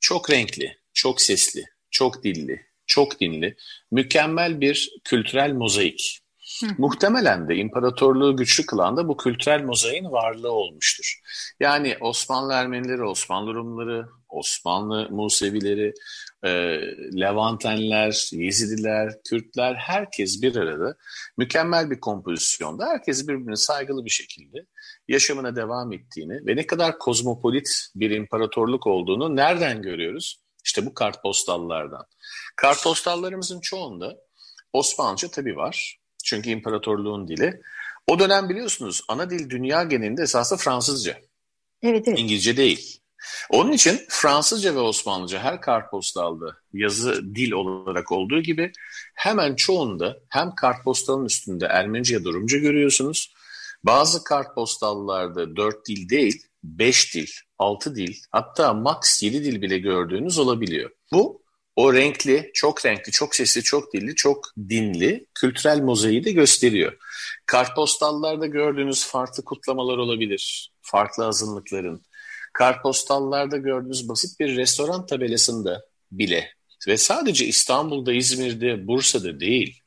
çok 0.00 0.30
renkli, 0.30 0.78
çok 0.94 1.20
sesli, 1.20 1.64
çok 1.90 2.24
dilli, 2.24 2.66
çok 2.86 3.20
dinli, 3.20 3.56
mükemmel 3.90 4.60
bir 4.60 5.00
kültürel 5.04 5.52
mozaik. 5.52 6.20
Hı. 6.60 6.66
Muhtemelen 6.78 7.48
de 7.48 7.56
imparatorluğu 7.56 8.36
güçlü 8.36 8.66
kılan 8.66 8.96
da 8.96 9.08
bu 9.08 9.16
kültürel 9.16 9.62
mozaiğin 9.62 10.12
varlığı 10.12 10.52
olmuştur. 10.52 11.20
Yani 11.60 11.96
Osmanlı 12.00 12.52
Ermenileri, 12.52 13.04
Osmanlı 13.04 13.54
Rumları, 13.54 14.06
Osmanlı 14.28 15.08
Musevileri, 15.10 15.94
e, 16.46 16.50
Levantenler, 17.20 18.28
Yezidiler, 18.32 19.12
Kürtler 19.28 19.74
herkes 19.74 20.42
bir 20.42 20.56
arada 20.56 20.96
mükemmel 21.38 21.90
bir 21.90 22.00
kompozisyonda 22.00 22.86
herkes 22.86 23.28
birbirine 23.28 23.56
saygılı 23.56 24.04
bir 24.04 24.10
şekilde 24.10 24.66
yaşamına 25.08 25.56
devam 25.56 25.92
ettiğini 25.92 26.46
ve 26.46 26.56
ne 26.56 26.66
kadar 26.66 26.98
kozmopolit 26.98 27.68
bir 27.94 28.10
imparatorluk 28.10 28.86
olduğunu 28.86 29.36
nereden 29.36 29.82
görüyoruz? 29.82 30.40
İşte 30.64 30.86
bu 30.86 30.94
kartpostallardan. 30.94 32.06
Kartpostallarımızın 32.56 33.60
çoğunda 33.60 34.16
Osmanlıca 34.72 35.28
tabii 35.28 35.56
var. 35.56 35.98
Çünkü 36.24 36.50
imparatorluğun 36.50 37.28
dili. 37.28 37.60
O 38.06 38.18
dönem 38.18 38.48
biliyorsunuz 38.48 39.02
ana 39.08 39.30
dil 39.30 39.50
dünya 39.50 39.82
genelinde 39.82 40.22
esasında 40.22 40.58
Fransızca. 40.58 41.18
Evet, 41.82 42.08
evet. 42.08 42.18
İngilizce 42.18 42.56
değil. 42.56 43.00
Onun 43.50 43.72
için 43.72 44.00
Fransızca 44.08 44.74
ve 44.74 44.78
Osmanlıca 44.78 45.38
her 45.38 45.60
kartpostalda 45.60 46.56
yazı 46.72 47.34
dil 47.34 47.52
olarak 47.52 48.12
olduğu 48.12 48.40
gibi 48.40 48.72
hemen 49.14 49.54
çoğunda 49.54 50.18
hem 50.28 50.54
kartpostalın 50.54 51.24
üstünde 51.24 51.66
Ermenice 51.66 52.14
ya 52.14 52.24
da 52.24 52.28
Rumca 52.28 52.58
görüyorsunuz. 52.58 53.34
Bazı 53.84 54.24
kartpostallarda 54.24 55.56
dört 55.56 55.88
dil 55.88 56.08
değil, 56.08 56.42
beş 56.64 57.14
dil, 57.14 57.26
altı 57.58 57.94
dil 57.94 58.16
hatta 58.30 58.74
max 58.74 59.22
yedi 59.22 59.44
dil 59.44 59.62
bile 59.62 59.78
gördüğünüz 59.78 60.38
olabiliyor. 60.38 60.90
Bu 61.12 61.42
o 61.76 61.94
renkli, 61.94 62.50
çok 62.54 62.86
renkli, 62.86 63.12
çok 63.12 63.34
sesli, 63.34 63.62
çok 63.62 63.92
dilli, 63.92 64.14
çok 64.14 64.46
dinli 64.68 65.26
kültürel 65.34 65.80
mozaiği 65.80 66.24
de 66.24 66.32
gösteriyor. 66.32 66.96
Kartpostallarda 67.46 68.46
gördüğünüz 68.46 69.06
farklı 69.06 69.44
kutlamalar 69.44 69.98
olabilir, 69.98 70.72
farklı 70.82 71.26
azınlıkların, 71.26 72.02
kartpostallarda 72.58 73.56
gördüğünüz 73.56 74.08
basit 74.08 74.40
bir 74.40 74.56
restoran 74.56 75.06
tabelasında 75.06 75.84
bile 76.12 76.52
ve 76.88 76.96
sadece 76.96 77.46
İstanbul'da, 77.46 78.12
İzmir'de, 78.12 78.86
Bursa'da 78.86 79.40
değil, 79.40 79.80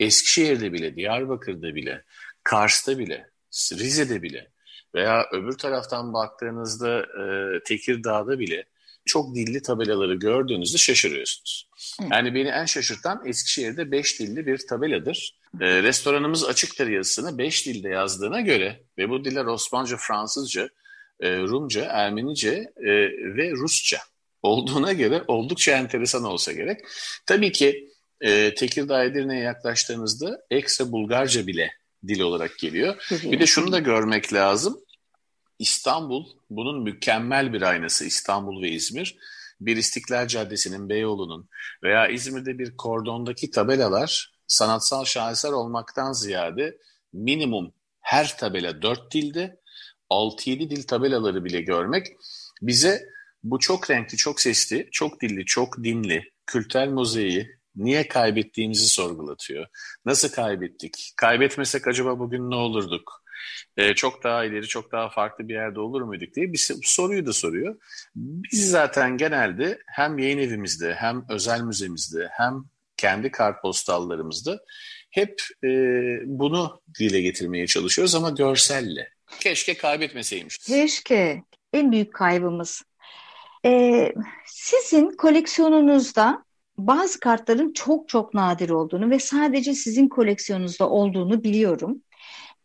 Eskişehir'de 0.00 0.72
bile, 0.72 0.96
Diyarbakır'da 0.96 1.74
bile, 1.74 2.04
Kars'ta 2.44 2.98
bile, 2.98 3.30
Rize'de 3.72 4.22
bile 4.22 4.50
veya 4.94 5.26
öbür 5.32 5.58
taraftan 5.58 6.12
baktığınızda 6.12 7.00
e, 7.00 7.24
Tekirdağ'da 7.64 8.38
bile 8.38 8.64
çok 9.04 9.34
dilli 9.34 9.62
tabelaları 9.62 10.14
gördüğünüzde 10.14 10.78
şaşırıyorsunuz. 10.78 11.68
Yani 12.10 12.34
beni 12.34 12.48
en 12.48 12.64
şaşırtan 12.64 13.22
Eskişehir'de 13.26 13.90
beş 13.90 14.20
dilli 14.20 14.46
bir 14.46 14.66
tabeladır. 14.68 15.38
E, 15.60 15.82
restoranımız 15.82 16.44
açıktır 16.44 16.86
yazısını 16.86 17.38
beş 17.38 17.66
dilde 17.66 17.88
yazdığına 17.88 18.40
göre 18.40 18.82
ve 18.98 19.10
bu 19.10 19.24
diller 19.24 19.44
Osmanlıca, 19.44 19.96
Fransızca, 19.96 20.68
e, 21.20 21.38
Rumca, 21.38 21.84
Ermenice 21.84 22.72
e, 22.76 22.90
ve 23.36 23.50
Rusça 23.50 23.98
olduğuna 24.42 24.92
göre 24.92 25.24
oldukça 25.28 25.72
enteresan 25.72 26.24
olsa 26.24 26.52
gerek. 26.52 26.80
Tabii 27.26 27.52
ki 27.52 27.88
e, 28.20 28.54
Tekirdağ 28.54 29.04
Edirne'ye 29.04 29.42
yaklaştığınızda 29.42 30.40
ekstra 30.50 30.92
Bulgarca 30.92 31.46
bile 31.46 31.70
dil 32.08 32.20
olarak 32.20 32.58
geliyor. 32.58 33.10
Bir 33.10 33.40
de 33.40 33.46
şunu 33.46 33.72
da 33.72 33.78
görmek 33.78 34.32
lazım. 34.32 34.80
İstanbul 35.58 36.26
bunun 36.50 36.82
mükemmel 36.82 37.52
bir 37.52 37.62
aynası 37.62 38.04
İstanbul 38.04 38.62
ve 38.62 38.68
İzmir. 38.68 39.16
Bir 39.60 39.76
İstiklal 39.76 40.26
Caddesi'nin, 40.26 40.88
Beyoğlu'nun 40.88 41.48
veya 41.82 42.08
İzmir'de 42.08 42.58
bir 42.58 42.76
kordondaki 42.76 43.50
tabelalar 43.50 44.32
sanatsal 44.46 45.04
şaheser 45.04 45.52
olmaktan 45.52 46.12
ziyade 46.12 46.78
minimum 47.12 47.72
her 48.00 48.38
tabela 48.38 48.82
dört 48.82 49.14
dilde 49.14 49.59
6-7 50.10 50.70
dil 50.70 50.82
tabelaları 50.82 51.44
bile 51.44 51.60
görmek 51.60 52.06
bize 52.62 53.02
bu 53.42 53.58
çok 53.58 53.90
renkli, 53.90 54.16
çok 54.16 54.40
sesli, 54.40 54.88
çok 54.92 55.20
dilli, 55.20 55.44
çok 55.44 55.84
dinli 55.84 56.30
kültürel 56.46 56.88
mozaiği 56.88 57.60
niye 57.76 58.08
kaybettiğimizi 58.08 58.88
sorgulatıyor. 58.88 59.66
Nasıl 60.04 60.28
kaybettik? 60.28 61.12
Kaybetmesek 61.16 61.86
acaba 61.86 62.18
bugün 62.18 62.50
ne 62.50 62.54
olurduk? 62.54 63.20
Ee, 63.76 63.94
çok 63.94 64.24
daha 64.24 64.44
ileri, 64.44 64.66
çok 64.68 64.92
daha 64.92 65.08
farklı 65.08 65.48
bir 65.48 65.54
yerde 65.54 65.80
olur 65.80 66.02
muyduk 66.02 66.34
diye 66.34 66.52
bir 66.52 66.78
soruyu 66.82 67.26
da 67.26 67.32
soruyor. 67.32 67.76
Biz 68.16 68.70
zaten 68.70 69.16
genelde 69.16 69.78
hem 69.86 70.18
yayın 70.18 70.38
evimizde, 70.38 70.94
hem 70.94 71.24
özel 71.28 71.60
müzemizde, 71.60 72.28
hem 72.32 72.64
kendi 72.96 73.30
kartpostallarımızda 73.30 74.58
hep 75.10 75.42
e, 75.64 75.68
bunu 76.26 76.82
dile 76.98 77.20
getirmeye 77.20 77.66
çalışıyoruz 77.66 78.14
ama 78.14 78.30
görselle. 78.30 79.08
Keşke 79.40 79.76
kaybetmeseymiş. 79.76 80.58
Keşke. 80.58 81.42
En 81.72 81.92
büyük 81.92 82.14
kaybımız. 82.14 82.82
Ee, 83.64 84.12
sizin 84.46 85.10
koleksiyonunuzda 85.10 86.44
bazı 86.78 87.20
kartların 87.20 87.72
çok 87.72 88.08
çok 88.08 88.34
nadir 88.34 88.70
olduğunu 88.70 89.10
ve 89.10 89.18
sadece 89.18 89.74
sizin 89.74 90.08
koleksiyonunuzda 90.08 90.90
olduğunu 90.90 91.44
biliyorum. 91.44 92.02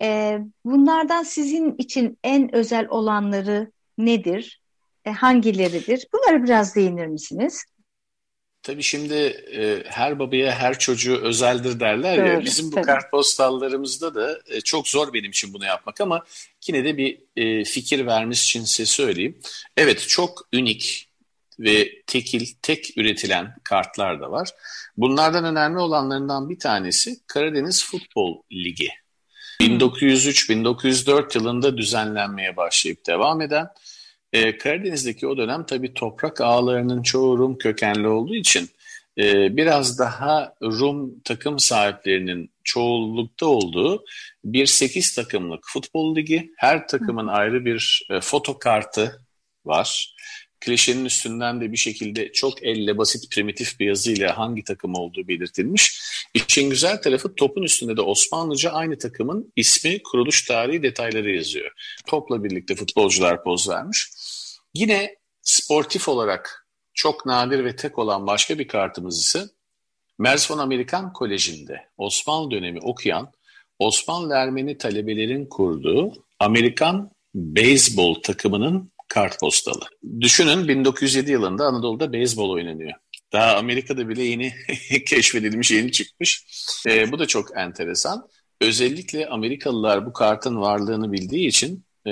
Ee, 0.02 0.40
bunlardan 0.66 1.24
sizin 1.24 1.76
için 1.78 2.18
en 2.24 2.56
özel 2.56 2.88
olanları 2.90 3.72
nedir? 3.98 4.62
E, 5.06 5.12
hangileridir? 5.12 6.08
Bunları 6.14 6.44
biraz 6.44 6.76
değinir 6.76 7.08
misiniz? 7.08 7.66
Tabii 8.66 8.84
şimdi 8.84 9.14
e, 9.54 9.84
her 9.88 10.20
babaya 10.20 10.52
her 10.52 10.80
çocuğu 10.80 11.18
özeldir 11.18 11.80
derler 11.80 12.18
ya. 12.18 12.24
Öyle, 12.24 12.46
bizim 12.46 12.72
bu 12.72 12.76
tabii. 12.76 12.86
kartpostallarımızda 12.86 14.16
da 14.16 14.40
e, 14.50 14.62
çok 14.62 14.88
zor 14.88 15.14
benim 15.14 15.32
için 15.32 15.54
bunu 15.54 15.66
yapmak 15.66 16.02
ama 16.02 16.24
yine 16.68 16.86
de 16.86 16.98
bir 16.98 17.18
e, 17.36 17.64
fikir 17.64 18.06
vermiş 18.06 18.44
için 18.44 18.64
size 18.64 18.86
söyleyeyim. 18.86 19.40
Evet 19.78 20.08
çok 20.08 20.48
unik, 20.54 21.10
ve 21.60 22.02
tekil, 22.08 22.48
tek 22.62 22.98
üretilen 22.98 23.56
kartlar 23.64 24.22
da 24.22 24.32
var. 24.32 24.50
Bunlardan 24.98 25.46
önemli 25.46 25.80
olanlarından 25.80 26.50
bir 26.50 26.60
tanesi 26.60 27.28
Karadeniz 27.28 27.86
Futbol 27.86 28.42
Ligi. 28.52 28.90
1903-1904 29.62 31.38
yılında 31.38 31.78
düzenlenmeye 31.78 32.58
başlayıp 32.58 33.06
devam 33.06 33.42
eden 33.42 33.68
e, 34.36 34.58
Karadeniz'deki 34.58 35.28
o 35.28 35.38
dönem 35.38 35.66
tabii 35.66 35.94
toprak 35.94 36.42
ağlarının 36.42 37.04
çoğu 37.04 37.38
Rum 37.38 37.58
kökenli 37.58 38.08
olduğu 38.08 38.36
için 38.36 38.70
e, 39.18 39.58
biraz 39.58 40.00
daha 40.00 40.54
Rum 40.64 41.20
takım 41.24 41.60
sahiplerinin 41.60 42.52
çoğunlukta 42.64 43.46
olduğu 43.46 44.06
bir 44.46 44.66
8 44.66 45.16
takımlık 45.16 45.64
futbol 45.68 46.16
ligi. 46.16 46.52
Her 46.58 46.88
takımın 46.88 47.28
ayrı 47.28 47.66
bir 47.66 48.08
e, 48.10 48.22
foto 48.22 48.60
kartı 48.60 49.22
var. 49.66 50.16
Klişenin 50.60 51.06
üstünden 51.06 51.62
de 51.62 51.72
bir 51.72 51.78
şekilde 51.78 52.32
çok 52.32 52.64
elle 52.64 52.98
basit 52.98 53.32
primitif 53.32 53.80
bir 53.80 53.86
yazıyla 53.86 54.38
hangi 54.38 54.64
takım 54.64 54.96
olduğu 54.96 55.28
belirtilmiş. 55.28 56.02
İşin 56.34 56.70
güzel 56.70 57.02
tarafı 57.02 57.36
topun 57.36 57.64
üstünde 57.64 57.98
de 57.98 58.02
Osmanlıca 58.02 58.72
aynı 58.72 58.98
takımın 58.98 59.54
ismi, 59.56 60.04
kuruluş 60.04 60.46
tarihi 60.46 60.84
detayları 60.84 61.32
yazıyor. 61.32 61.72
Topla 62.08 62.44
birlikte 62.44 62.76
futbolcular 62.76 63.44
poz 63.44 63.70
vermiş. 63.70 64.08
Yine 64.76 65.16
sportif 65.42 66.10
olarak 66.10 66.68
çok 66.94 67.26
nadir 67.26 67.66
ve 67.66 67.76
tek 67.76 68.00
olan 68.00 68.28
başka 68.28 68.60
bir 68.60 68.68
kartımız 68.68 69.20
ise 69.20 69.44
Mersfon 70.20 70.58
Amerikan 70.58 71.14
Koleji'nde 71.14 71.82
Osmanlı 71.98 72.52
dönemi 72.52 72.80
okuyan 72.80 73.32
Osmanlı 73.80 74.34
Ermeni 74.34 74.78
talebelerin 74.78 75.46
kurduğu 75.46 76.14
Amerikan 76.40 77.12
beyzbol 77.36 78.22
takımının 78.22 78.92
kartpostalı. 79.08 79.86
Düşünün 80.22 80.68
1907 80.68 81.32
yılında 81.32 81.66
Anadolu'da 81.66 82.14
beyzbol 82.14 82.50
oynanıyor. 82.50 82.94
Daha 83.34 83.58
Amerika'da 83.58 84.10
bile 84.10 84.24
yeni 84.24 84.54
keşfedilmiş, 85.08 85.72
yeni 85.72 85.92
çıkmış. 85.92 86.46
E, 86.88 87.12
bu 87.12 87.20
da 87.20 87.26
çok 87.26 87.58
enteresan. 87.58 88.28
Özellikle 88.62 89.28
Amerikalılar 89.28 90.06
bu 90.06 90.14
kartın 90.14 90.62
varlığını 90.62 91.12
bildiği 91.12 91.48
için 91.48 91.85
e, 92.08 92.12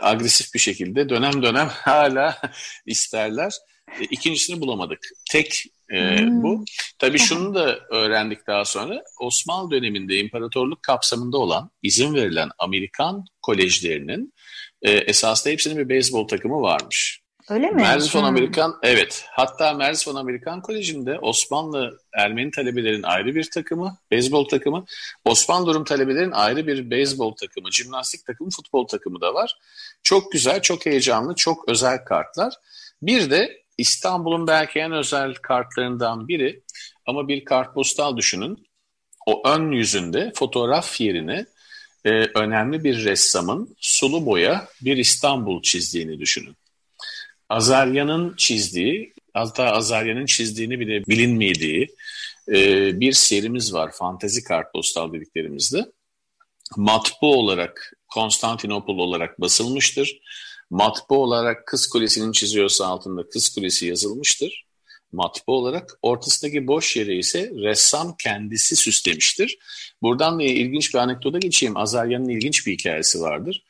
agresif 0.00 0.54
bir 0.54 0.58
şekilde 0.58 1.08
dönem 1.08 1.42
dönem 1.42 1.68
hala 1.72 2.40
isterler. 2.86 3.52
E, 4.00 4.04
ikincisini 4.04 4.60
bulamadık. 4.60 4.98
Tek 5.30 5.64
e, 5.90 6.18
hmm. 6.18 6.42
bu. 6.42 6.64
Tabii 6.98 7.18
şunu 7.18 7.54
da 7.54 7.78
öğrendik 7.90 8.46
daha 8.46 8.64
sonra. 8.64 9.02
Osmanlı 9.20 9.70
döneminde 9.70 10.18
imparatorluk 10.18 10.82
kapsamında 10.82 11.38
olan, 11.38 11.70
izin 11.82 12.14
verilen 12.14 12.48
Amerikan 12.58 13.24
kolejlerinin 13.42 14.34
e, 14.82 14.90
esasında 14.90 15.52
hepsinin 15.52 15.78
bir 15.78 15.88
beyzbol 15.88 16.28
takımı 16.28 16.60
varmış. 16.60 17.20
Öyle 17.50 17.70
mi? 17.70 17.82
Merzifon. 17.82 18.24
Amerikan, 18.24 18.78
evet. 18.82 19.24
Hatta 19.30 19.72
Merzifon 19.72 20.14
Amerikan 20.14 20.62
Koleji'nde 20.62 21.18
Osmanlı 21.18 22.00
Ermeni 22.12 22.50
talebelerin 22.50 23.02
ayrı 23.02 23.34
bir 23.34 23.50
takımı, 23.50 23.98
beyzbol 24.10 24.48
takımı. 24.48 24.84
Osmanlı 25.24 25.74
Rum 25.74 25.84
talebelerin 25.84 26.30
ayrı 26.30 26.66
bir 26.66 26.90
beyzbol 26.90 27.34
takımı, 27.34 27.72
jimnastik 27.72 28.26
takımı, 28.26 28.50
futbol 28.50 28.86
takımı 28.86 29.20
da 29.20 29.34
var. 29.34 29.58
Çok 30.02 30.32
güzel, 30.32 30.62
çok 30.62 30.86
heyecanlı, 30.86 31.34
çok 31.34 31.68
özel 31.68 32.04
kartlar. 32.04 32.54
Bir 33.02 33.30
de 33.30 33.62
İstanbul'un 33.78 34.46
belki 34.46 34.78
en 34.78 34.92
özel 34.92 35.34
kartlarından 35.34 36.28
biri 36.28 36.62
ama 37.06 37.28
bir 37.28 37.44
kartpostal 37.44 38.16
düşünün. 38.16 38.66
O 39.26 39.48
ön 39.48 39.72
yüzünde 39.72 40.32
fotoğraf 40.34 41.00
yerine 41.00 41.46
e, 42.04 42.10
önemli 42.10 42.84
bir 42.84 43.04
ressamın 43.04 43.76
sulu 43.80 44.26
boya 44.26 44.68
bir 44.80 44.96
İstanbul 44.96 45.62
çizdiğini 45.62 46.20
düşünün. 46.20 46.59
Azarya'nın 47.50 48.34
çizdiği, 48.36 49.12
hatta 49.34 49.64
Azarya'nın 49.64 50.26
çizdiğini 50.26 50.80
bile 50.80 51.06
bilinmediği 51.06 51.88
e, 52.48 52.56
bir 53.00 53.12
serimiz 53.12 53.74
var. 53.74 53.92
Fantezi 53.92 54.44
kartpostal 54.44 55.12
dediklerimizde. 55.12 55.86
Matbu 56.76 57.38
olarak 57.38 57.92
Konstantinopol 58.08 58.98
olarak 58.98 59.40
basılmıştır. 59.40 60.20
Matbu 60.70 61.22
olarak 61.22 61.66
Kız 61.66 61.88
Kulesi'nin 61.88 62.32
çiziyorsa 62.32 62.86
altında 62.86 63.28
Kız 63.28 63.54
Kulesi 63.54 63.86
yazılmıştır. 63.86 64.64
Matbu 65.12 65.52
olarak 65.52 65.98
ortasındaki 66.02 66.66
boş 66.66 66.96
yere 66.96 67.16
ise 67.16 67.52
ressam 67.56 68.16
kendisi 68.22 68.76
süslemiştir. 68.76 69.58
Buradan 70.02 70.38
da 70.38 70.42
ilginç 70.42 70.94
bir 70.94 70.98
anekdota 70.98 71.38
geçeyim. 71.38 71.76
Azarya'nın 71.76 72.28
ilginç 72.28 72.66
bir 72.66 72.72
hikayesi 72.72 73.20
vardır. 73.20 73.62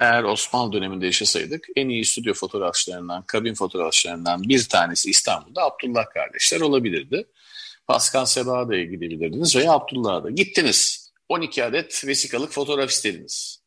Eğer 0.00 0.24
Osmanlı 0.24 0.72
döneminde 0.72 1.06
yaşasaydık 1.06 1.66
en 1.76 1.88
iyi 1.88 2.04
stüdyo 2.04 2.34
fotoğrafçılarından, 2.34 3.22
kabin 3.22 3.54
fotoğrafçılarından 3.54 4.42
bir 4.42 4.68
tanesi 4.68 5.10
İstanbul'da 5.10 5.62
Abdullah 5.62 6.10
kardeşler 6.14 6.60
olabilirdi. 6.60 7.26
Pascal 7.86 8.24
Seba'da 8.24 8.76
gidebilirdiniz 8.76 9.56
veya 9.56 9.72
Abdullah'a 9.72 10.24
da. 10.24 10.30
Gittiniz. 10.30 11.10
12 11.28 11.64
adet 11.64 12.06
vesikalık 12.06 12.52
fotoğraf 12.52 12.90
istediniz. 12.90 13.60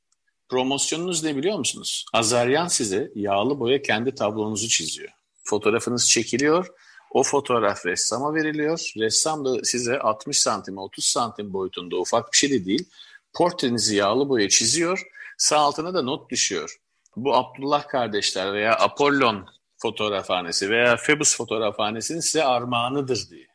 Promosyonunuz 0.50 1.24
ne 1.24 1.36
biliyor 1.36 1.58
musunuz? 1.58 2.06
Azaryan 2.14 2.68
size 2.68 3.12
yağlı 3.16 3.60
boya 3.60 3.82
kendi 3.82 4.16
tablonuzu 4.16 4.68
çiziyor. 4.68 5.10
Fotoğrafınız 5.44 6.10
çekiliyor. 6.10 6.68
O 7.12 7.24
fotoğraf 7.24 7.86
ressama 7.86 8.34
veriliyor. 8.34 8.92
Ressam 8.98 9.46
da 9.46 9.64
size 9.64 10.00
60 10.00 10.40
santim, 10.40 10.78
30 10.78 11.06
santim 11.06 11.54
boyutunda 11.54 11.96
ufak 11.98 12.34
bir 12.34 12.38
şey 12.38 12.52
de 12.52 12.66
değil. 12.66 12.90
Portrenizi 13.34 13.96
yağlı 13.96 14.30
boya 14.30 14.50
çiziyor. 14.50 15.08
Sağ 15.38 15.58
altına 15.58 15.94
da 15.94 16.02
not 16.02 16.30
düşüyor. 16.32 16.78
Bu 17.16 17.36
Abdullah 17.36 17.88
kardeşler 17.88 18.54
veya 18.54 18.76
Apollon 18.76 19.46
fotoğrafhanesi 19.78 20.70
veya 20.70 20.98
Febus 20.98 21.38
fotoğrafhanesinin 21.38 22.20
size 22.20 22.44
armağanıdır 22.44 23.30
diye. 23.30 23.48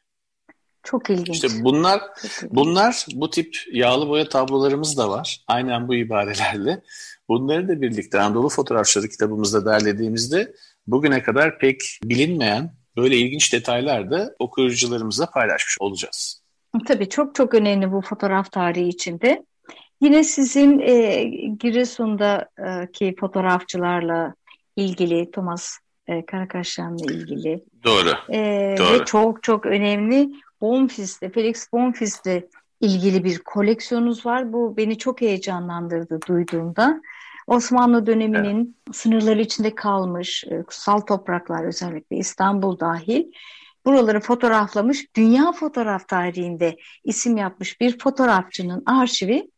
Çok 0.83 1.11
ilginç. 1.11 1.37
İşte 1.37 1.49
bunlar 1.64 2.01
bunlar 2.51 3.07
bu 3.14 3.31
tip 3.31 3.57
yağlı 3.73 4.09
boya 4.09 4.29
tablolarımız 4.29 4.97
da 4.97 5.11
var. 5.11 5.40
Aynen 5.47 5.88
bu 5.88 5.95
ibarelerle. 5.95 6.83
Bunları 7.29 7.68
da 7.68 7.83
birlikte 7.83 8.21
Anadolu 8.21 8.49
Fotoğrafçıları 8.49 9.09
kitabımızda 9.09 9.66
derlediğimizde 9.66 10.53
bugüne 10.87 11.23
kadar 11.23 11.59
pek 11.59 11.81
bilinmeyen 12.05 12.75
böyle 12.97 13.16
ilginç 13.16 13.53
detaylar 13.53 14.11
da 14.11 14.35
okuyucularımızla 14.38 15.31
paylaşmış 15.31 15.77
olacağız. 15.81 16.42
Tabii 16.87 17.09
çok 17.09 17.35
çok 17.35 17.55
önemli 17.55 17.92
bu 17.92 18.01
fotoğraf 18.01 18.53
tarihi 18.53 18.88
içinde. 18.88 19.45
Yine 20.02 20.24
sizin 20.24 20.78
e, 20.78 21.24
Giresun'daki 21.60 23.14
fotoğrafçılarla 23.20 24.34
ilgili 24.76 25.30
Thomas 25.30 25.78
e, 26.06 26.26
Karakaşyan'la 26.26 27.12
ilgili. 27.12 27.64
Doğru. 27.84 28.10
E, 28.32 28.74
Doğru. 28.78 29.00
Ve 29.00 29.04
çok 29.04 29.42
çok 29.42 29.66
önemli 29.66 30.30
Bonfils'le, 30.60 31.32
Felix 31.34 31.72
Bonfils'le 31.72 32.42
ilgili 32.80 33.24
bir 33.24 33.38
koleksiyonunuz 33.38 34.26
var. 34.26 34.52
Bu 34.52 34.76
beni 34.76 34.98
çok 34.98 35.20
heyecanlandırdı 35.20 36.18
duyduğumda. 36.28 37.00
Osmanlı 37.46 38.06
döneminin 38.06 38.76
evet. 38.86 38.96
sınırları 38.96 39.40
içinde 39.40 39.74
kalmış 39.74 40.44
e, 40.50 40.62
kutsal 40.62 41.00
topraklar 41.00 41.64
özellikle 41.64 42.16
İstanbul 42.16 42.80
dahil 42.80 43.24
buraları 43.84 44.20
fotoğraflamış, 44.20 45.06
dünya 45.16 45.52
fotoğraf 45.52 46.08
tarihinde 46.08 46.76
isim 47.04 47.36
yapmış 47.36 47.80
bir 47.80 47.98
fotoğrafçının 47.98 48.82
arşivi 48.86 49.52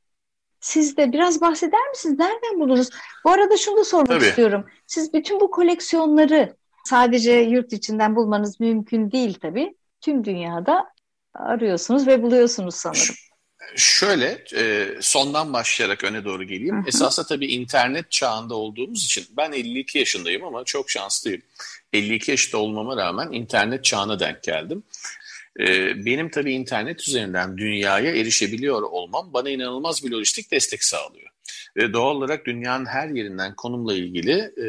siz 0.65 0.97
de 0.97 1.13
biraz 1.13 1.41
bahseder 1.41 1.89
misiniz? 1.91 2.19
Nereden 2.19 2.61
buldunuz? 2.61 2.89
Bu 3.25 3.31
arada 3.31 3.57
şunu 3.57 3.77
da 3.77 3.85
sormak 3.85 4.09
Tabii. 4.09 4.25
istiyorum. 4.25 4.67
Siz 4.87 5.13
bütün 5.13 5.41
bu 5.41 5.51
koleksiyonları 5.51 6.57
sadece 6.85 7.33
yurt 7.33 7.73
içinden 7.73 8.17
bulmanız 8.17 8.61
mümkün 8.61 9.13
değil 9.13 9.39
tabii. 9.43 9.75
Tüm 10.01 10.25
dünyada 10.25 10.85
arıyorsunuz 11.35 12.07
ve 12.07 12.23
buluyorsunuz 12.23 12.75
sanırım. 12.75 13.15
Şöyle 13.77 14.45
e, 14.57 14.89
sondan 15.01 15.53
başlayarak 15.53 16.05
öne 16.05 16.25
doğru 16.25 16.45
geleyim. 16.45 16.83
Hı 16.83 16.89
Esasında 16.89 17.27
tabii 17.27 17.47
internet 17.47 18.11
çağında 18.11 18.55
olduğumuz 18.55 19.05
için 19.05 19.27
ben 19.37 19.53
52 19.53 19.99
yaşındayım 19.99 20.45
ama 20.45 20.65
çok 20.65 20.91
şanslıyım. 20.91 21.43
52 21.93 22.31
yaşında 22.31 22.63
olmama 22.63 22.97
rağmen 22.97 23.33
internet 23.33 23.85
çağına 23.85 24.21
denk 24.21 24.43
geldim. 24.43 24.83
E, 25.61 25.67
benim 26.05 26.31
tabii 26.31 26.53
internet 26.53 27.09
üzerinden 27.09 27.59
dünyaya 27.59 28.17
erişebiliyor 28.17 28.83
olmam 28.83 29.31
bana 29.35 29.51
inanılmaz 29.51 30.05
bir 30.05 30.11
lojistik 30.11 30.51
destek 30.51 30.85
sağlıyor. 30.85 31.29
Ve 31.77 31.93
doğal 31.93 32.17
olarak 32.17 32.47
dünyanın 32.47 32.87
her 32.87 33.09
yerinden 33.09 33.57
konumla 33.57 33.95
ilgili 33.95 34.33
e, 34.33 34.67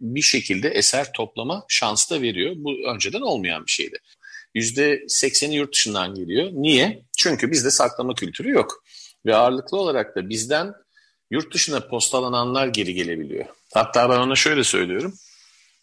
bir 0.00 0.22
şekilde 0.22 0.68
eser 0.68 1.12
toplama 1.12 1.64
şansı 1.68 2.14
da 2.14 2.22
veriyor. 2.22 2.54
Bu 2.56 2.72
önceden 2.94 3.20
olmayan 3.20 3.66
bir 3.66 3.70
şeydi. 3.70 3.98
%80'i 4.54 5.54
yurt 5.54 5.74
dışından 5.74 6.14
geliyor. 6.14 6.50
Niye? 6.52 7.02
Çünkü 7.18 7.50
bizde 7.50 7.70
saklama 7.70 8.14
kültürü 8.14 8.50
yok. 8.50 8.84
Ve 9.26 9.36
ağırlıklı 9.36 9.78
olarak 9.78 10.16
da 10.16 10.28
bizden 10.28 10.74
yurt 11.30 11.54
dışına 11.54 11.80
postalananlar 11.80 12.66
geri 12.66 12.94
gelebiliyor. 12.94 13.44
Hatta 13.74 14.10
ben 14.10 14.18
ona 14.18 14.36
şöyle 14.36 14.64
söylüyorum. 14.64 15.14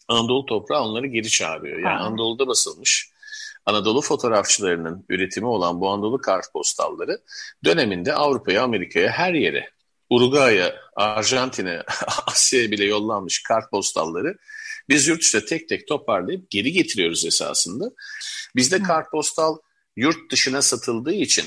Anadolu 0.07 0.45
toprağı 0.45 0.81
onları 0.81 1.07
geri 1.07 1.29
çağırıyor. 1.29 1.79
Yani 1.79 1.99
ha. 1.99 2.05
Anadolu'da 2.05 2.47
basılmış 2.47 3.11
Anadolu 3.65 4.01
fotoğrafçılarının 4.01 5.05
üretimi 5.09 5.47
olan 5.47 5.81
bu 5.81 5.89
Anadolu 5.89 6.17
kartpostalları 6.17 7.21
döneminde 7.65 8.13
Avrupa'ya, 8.13 8.63
Amerika'ya 8.63 9.09
her 9.09 9.33
yere, 9.33 9.69
Uruguay'a, 10.09 10.75
Arjantin'e, 10.95 11.83
Asya'ya 12.27 12.71
bile 12.71 12.85
yollanmış 12.85 13.43
kartpostalları 13.43 14.37
Biz 14.89 15.07
yurt 15.07 15.21
dışında 15.21 15.45
tek 15.45 15.69
tek 15.69 15.87
toparlayıp 15.87 16.49
geri 16.49 16.71
getiriyoruz 16.71 17.25
esasında. 17.25 17.91
Bizde 18.55 18.83
kartpostal 18.83 19.57
yurt 19.95 20.31
dışına 20.31 20.61
satıldığı 20.61 21.13
için 21.13 21.45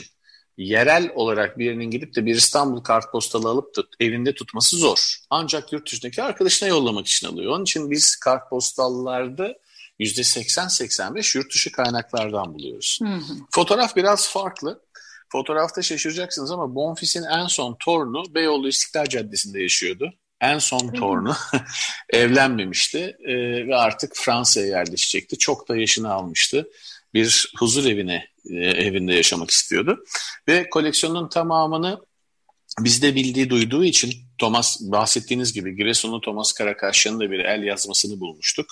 yerel 0.56 1.12
olarak 1.14 1.58
birinin 1.58 1.90
gidip 1.90 2.16
de 2.16 2.26
bir 2.26 2.34
İstanbul 2.34 2.80
kartpostalı 2.80 3.48
alıp 3.48 3.76
da 3.76 3.82
evinde 4.00 4.34
tutması 4.34 4.76
zor. 4.76 5.16
Ancak 5.30 5.72
yurt 5.72 5.92
dışındaki 5.92 6.22
arkadaşına 6.22 6.68
yollamak 6.68 7.06
için 7.06 7.26
alıyor. 7.26 7.52
Onun 7.52 7.62
için 7.62 7.90
biz 7.90 8.16
kartpostallarda 8.16 9.54
%80-85 10.00 11.38
yurt 11.38 11.54
dışı 11.54 11.72
kaynaklardan 11.72 12.54
buluyoruz. 12.54 12.98
Hı 13.02 13.08
hı. 13.08 13.34
Fotoğraf 13.50 13.96
biraz 13.96 14.28
farklı. 14.28 14.80
Fotoğrafta 15.28 15.82
şaşıracaksınız 15.82 16.50
ama 16.50 16.74
Bonfis'in 16.74 17.22
en 17.22 17.46
son 17.46 17.76
torunu 17.84 18.34
Beyoğlu 18.34 18.68
İstiklal 18.68 19.06
Caddesi'nde 19.06 19.62
yaşıyordu. 19.62 20.12
En 20.40 20.58
son 20.58 20.92
torunu 20.92 21.36
evlenmemişti 22.12 23.16
e, 23.24 23.34
ve 23.66 23.76
artık 23.76 24.12
Fransa'ya 24.16 24.66
yerleşecekti. 24.66 25.38
Çok 25.38 25.68
da 25.68 25.76
yaşını 25.76 26.12
almıştı. 26.12 26.68
Bir 27.14 27.52
huzur 27.58 27.84
evine 27.84 28.28
e, 28.50 28.56
evinde 28.56 29.14
yaşamak 29.14 29.50
istiyordu. 29.50 30.04
Ve 30.48 30.70
koleksiyonun 30.70 31.28
tamamını 31.28 32.00
bizde 32.78 33.14
bildiği 33.14 33.50
duyduğu 33.50 33.84
için 33.84 34.12
Thomas 34.38 34.80
bahsettiğiniz 34.80 35.52
gibi 35.52 35.76
Giresunlu 35.76 36.20
Thomas 36.20 36.52
Karakaşyan'ın 36.52 37.20
da 37.20 37.30
bir 37.30 37.38
el 37.38 37.62
yazmasını 37.62 38.20
bulmuştuk. 38.20 38.66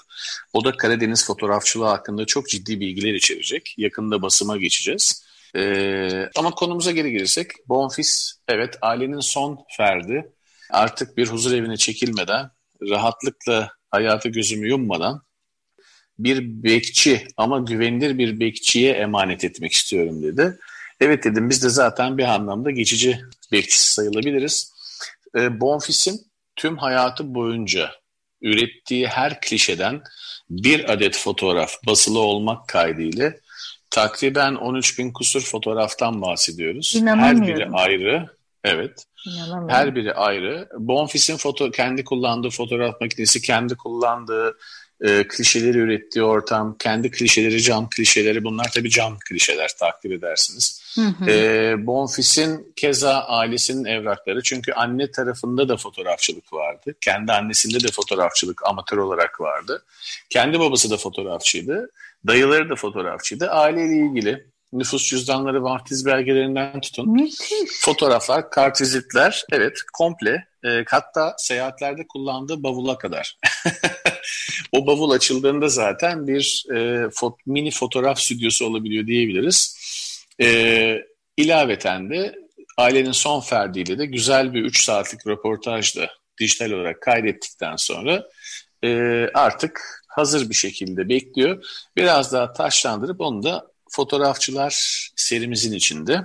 O 0.53 0.65
da 0.65 0.77
Karadeniz 0.77 1.27
fotoğrafçılığı 1.27 1.85
hakkında 1.85 2.27
çok 2.27 2.49
ciddi 2.49 2.81
bilgiler 2.81 3.15
içerecek. 3.15 3.75
Yakında 3.79 4.23
basıma 4.23 4.57
geçeceğiz. 4.57 5.25
Ee, 5.57 6.29
ama 6.37 6.51
konumuza 6.51 6.91
geri 6.91 7.13
gelirsek 7.13 7.51
Bonfis 7.69 8.35
evet 8.49 8.79
ailenin 8.83 9.21
son 9.21 9.59
ferdi. 9.77 10.33
Artık 10.71 11.17
bir 11.17 11.27
huzur 11.27 11.53
evine 11.53 11.77
çekilmeden 11.77 12.51
rahatlıkla 12.83 13.71
hayatı 13.91 14.29
gözümü 14.29 14.69
yummadan 14.69 15.23
bir 16.19 16.63
bekçi 16.63 17.27
ama 17.37 17.59
güvenilir 17.59 18.19
bir 18.19 18.41
bekçiye 18.41 18.93
emanet 18.93 19.45
etmek 19.45 19.73
istiyorum 19.73 20.23
dedi. 20.23 20.59
Evet 21.01 21.25
dedim 21.25 21.51
biz 21.51 21.65
de 21.65 21.69
zaten 21.69 22.19
bir 22.19 22.25
anlamda 22.25 22.71
geçici 22.71 23.21
bekçisi 23.53 23.95
sayılabiliriz. 23.95 24.73
E, 25.37 25.61
Bonfis'in 25.61 26.21
tüm 26.57 26.77
hayatı 26.77 27.35
boyunca 27.35 27.91
ürettiği 28.43 29.07
her 29.07 29.41
klişeden 29.41 30.03
bir 30.51 30.93
adet 30.93 31.17
fotoğraf 31.17 31.73
basılı 31.87 32.19
olmak 32.19 32.69
kaydıyla 32.69 33.33
takriben 33.91 34.55
13 34.55 34.99
bin 34.99 35.13
kusur 35.13 35.43
fotoğraftan 35.43 36.23
bahsediyoruz. 36.23 36.95
Her 37.07 37.43
biri 37.47 37.69
ayrı. 37.73 38.27
Evet. 38.65 39.05
Her 39.69 39.95
biri 39.95 40.15
ayrı. 40.15 40.69
Bonfis'in 40.79 41.37
foto 41.37 41.71
kendi 41.71 42.05
kullandığı 42.05 42.51
fotoğraf 42.51 43.01
makinesi, 43.01 43.43
kendi 43.43 43.77
kullandığı 43.77 44.59
e, 45.03 45.29
klişeleri 45.29 45.79
ürettiği 45.79 46.25
ortam, 46.25 46.77
kendi 46.79 47.11
klişeleri, 47.11 47.63
cam 47.63 47.89
klişeleri 47.91 48.45
bunlar 48.45 48.71
tabii 48.75 48.91
cam 48.91 49.19
klişeler 49.29 49.71
takdir 49.79 50.11
edersiniz. 50.11 50.83
Hı 50.95 51.01
hı. 51.01 51.31
E, 51.31 51.75
Bonfis'in 51.87 52.73
keza 52.77 53.15
ailesinin 53.15 53.85
evrakları 53.85 54.43
çünkü 54.43 54.73
anne 54.73 55.11
tarafında 55.11 55.69
da 55.69 55.77
fotoğrafçılık 55.77 56.53
vardı. 56.53 56.95
Kendi 57.01 57.33
annesinde 57.33 57.81
de 57.81 57.89
fotoğrafçılık 57.93 58.67
amatör 58.67 58.97
olarak 58.97 59.41
vardı. 59.41 59.85
Kendi 60.31 60.61
babası 60.61 60.91
da 60.91 60.97
fotoğrafçıydı. 60.97 61.91
Dayıları 62.27 62.71
da 62.71 62.77
fotoğrafçıydı. 62.77 63.51
Aileyle 63.51 63.97
ilgili 63.97 64.47
nüfus 64.73 65.09
cüzdanları, 65.09 65.63
vaftiz 65.63 66.07
belgelerinden 66.07 66.81
tutun. 66.81 67.11
Müthiş. 67.11 67.81
Fotoğraflar, 67.81 68.51
kartvizitler, 68.51 69.45
evet 69.53 69.79
komple. 69.93 70.47
E, 70.65 70.85
hatta 70.89 71.35
seyahatlerde 71.39 72.07
kullandığı 72.07 72.63
bavula 72.63 72.99
kadar. 72.99 73.39
o 74.73 74.87
bavul 74.87 75.11
açıldığında 75.11 75.69
zaten 75.69 76.27
bir 76.27 76.65
e, 76.75 77.11
fot, 77.11 77.47
mini 77.47 77.71
fotoğraf 77.71 78.19
stüdyosu 78.19 78.67
olabiliyor 78.67 79.07
diyebiliriz. 79.07 79.77
E, 80.41 80.99
ilaveten 81.37 82.11
de 82.11 82.35
ailenin 82.79 83.13
son 83.13 83.41
ferdiyle 83.41 83.99
de 83.99 84.07
güzel 84.07 84.55
bir 84.55 84.63
3 84.65 84.85
saatlik 84.85 85.27
röportajda 85.27 86.11
dijital 86.41 86.71
olarak 86.71 87.03
kaydettikten 87.03 87.77
sonra 87.77 88.29
e, 88.85 88.89
artık 89.35 90.03
hazır 90.09 90.51
bir 90.51 90.55
şekilde 90.55 91.09
bekliyor. 91.09 91.65
Biraz 91.97 92.33
daha 92.33 92.53
taşlandırıp 92.53 93.21
onu 93.21 93.43
da 93.43 93.67
fotoğrafçılar 93.91 94.73
serimizin 95.17 95.73
içinde. 95.73 96.21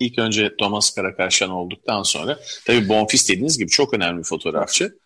İlk 0.00 0.18
önce 0.18 0.56
Thomas 0.56 0.94
Karakaşyan 0.94 1.50
olduktan 1.50 2.02
sonra 2.02 2.40
tabii 2.66 2.88
Bonfils 2.88 3.28
dediğiniz 3.28 3.58
gibi 3.58 3.70
çok 3.70 3.94
önemli 3.94 4.18
bir 4.18 4.24
fotoğrafçı. 4.24 4.98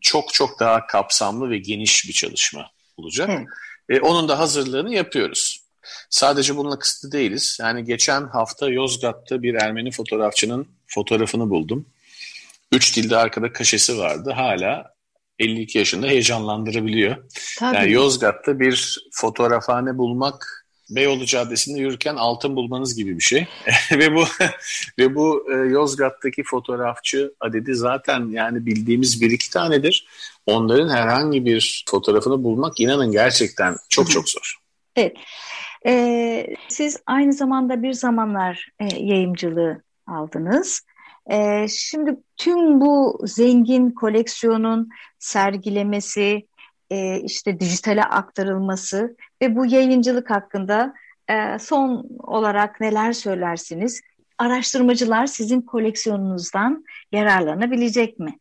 Çok 0.00 0.34
çok 0.34 0.60
daha 0.60 0.86
kapsamlı 0.86 1.50
ve 1.50 1.58
geniş 1.58 2.08
bir 2.08 2.12
çalışma 2.12 2.70
olacak. 2.96 3.30
E, 3.88 4.00
onun 4.00 4.28
da 4.28 4.38
hazırlığını 4.38 4.94
yapıyoruz. 4.94 5.62
Sadece 6.10 6.56
bununla 6.56 6.78
kısıtlı 6.78 7.12
değiliz. 7.12 7.58
Yani 7.60 7.84
geçen 7.84 8.28
hafta 8.28 8.68
Yozgat'ta 8.68 9.42
bir 9.42 9.54
Ermeni 9.54 9.90
fotoğrafçının 9.90 10.68
fotoğrafını 10.86 11.50
buldum. 11.50 11.86
Üç 12.72 12.96
dilde 12.96 13.16
arkada 13.16 13.52
kaşesi 13.52 13.98
vardı. 13.98 14.32
Hala 14.36 14.94
52 15.38 15.78
yaşında 15.78 16.06
heyecanlandırabiliyor. 16.06 17.16
Tabii. 17.58 17.76
Yani 17.76 17.92
Yozgat'ta 17.92 18.60
bir 18.60 18.98
fotoğrafhane 19.12 19.98
bulmak 19.98 20.61
Beyoğlu 20.90 21.26
Caddesi'nde 21.26 21.80
yürürken 21.80 22.16
altın 22.16 22.56
bulmanız 22.56 22.96
gibi 22.96 23.16
bir 23.18 23.22
şey. 23.22 23.46
ve 23.92 24.14
bu 24.14 24.24
ve 24.98 25.14
bu 25.14 25.46
e, 25.52 25.54
Yozgat'taki 25.54 26.42
fotoğrafçı 26.42 27.34
adedi 27.40 27.74
zaten 27.74 28.28
yani 28.30 28.66
bildiğimiz 28.66 29.22
bir 29.22 29.30
iki 29.30 29.50
tanedir. 29.50 30.06
Onların 30.46 30.88
herhangi 30.88 31.44
bir 31.44 31.84
fotoğrafını 31.90 32.44
bulmak 32.44 32.80
inanın 32.80 33.12
gerçekten 33.12 33.76
çok 33.88 34.10
çok 34.10 34.28
zor. 34.28 34.58
Evet. 34.96 35.16
Ee, 35.86 36.46
siz 36.68 36.96
aynı 37.06 37.32
zamanda 37.32 37.82
bir 37.82 37.92
zamanlar 37.92 38.68
e, 38.80 38.84
yayımcılığı 38.84 39.82
aldınız. 40.06 40.82
Ee, 41.30 41.66
şimdi 41.68 42.16
tüm 42.36 42.80
bu 42.80 43.20
zengin 43.24 43.90
koleksiyonun 43.90 44.88
sergilemesi, 45.18 46.46
e, 46.92 47.20
işte 47.20 47.60
dijitale 47.60 48.04
aktarılması 48.04 49.16
ve 49.42 49.56
bu 49.56 49.66
yayıncılık 49.66 50.30
hakkında 50.30 50.94
e, 51.30 51.58
son 51.58 52.06
olarak 52.18 52.80
neler 52.80 53.12
söylersiniz? 53.12 54.00
Araştırmacılar 54.38 55.26
sizin 55.26 55.60
koleksiyonunuzdan 55.60 56.84
yararlanabilecek 57.12 58.18
mi? 58.18 58.38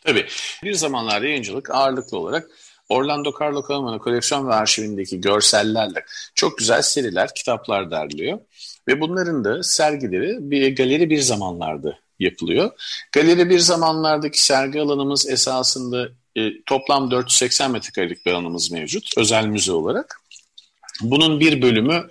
Tabii. 0.00 0.26
Bir 0.64 0.74
zamanlar 0.74 1.22
yayıncılık 1.22 1.70
ağırlıklı 1.70 2.18
olarak 2.18 2.50
Orlando 2.88 3.32
Carlo 3.40 3.68
Calamano 3.68 3.98
koleksiyon 3.98 4.48
ve 4.48 4.54
arşivindeki 4.54 5.20
görsellerle 5.20 6.04
çok 6.34 6.58
güzel 6.58 6.82
seriler, 6.82 7.34
kitaplar 7.34 7.90
derliyor. 7.90 8.38
Ve 8.88 9.00
bunların 9.00 9.44
da 9.44 9.62
sergileri 9.62 10.50
bir 10.50 10.76
galeri 10.76 11.10
bir 11.10 11.18
zamanlarda 11.20 11.98
yapılıyor. 12.18 12.70
Galeri 13.12 13.50
bir 13.50 13.58
zamanlardaki 13.58 14.42
sergi 14.44 14.80
alanımız 14.80 15.28
esasında 15.28 16.08
e, 16.36 16.62
toplam 16.66 17.10
480 17.10 17.70
metrekarelik 17.70 18.26
bir 18.26 18.32
alanımız 18.32 18.70
mevcut 18.70 19.18
özel 19.18 19.46
müze 19.46 19.72
olarak. 19.72 20.20
Bunun 21.02 21.40
bir 21.40 21.62
bölümü 21.62 22.08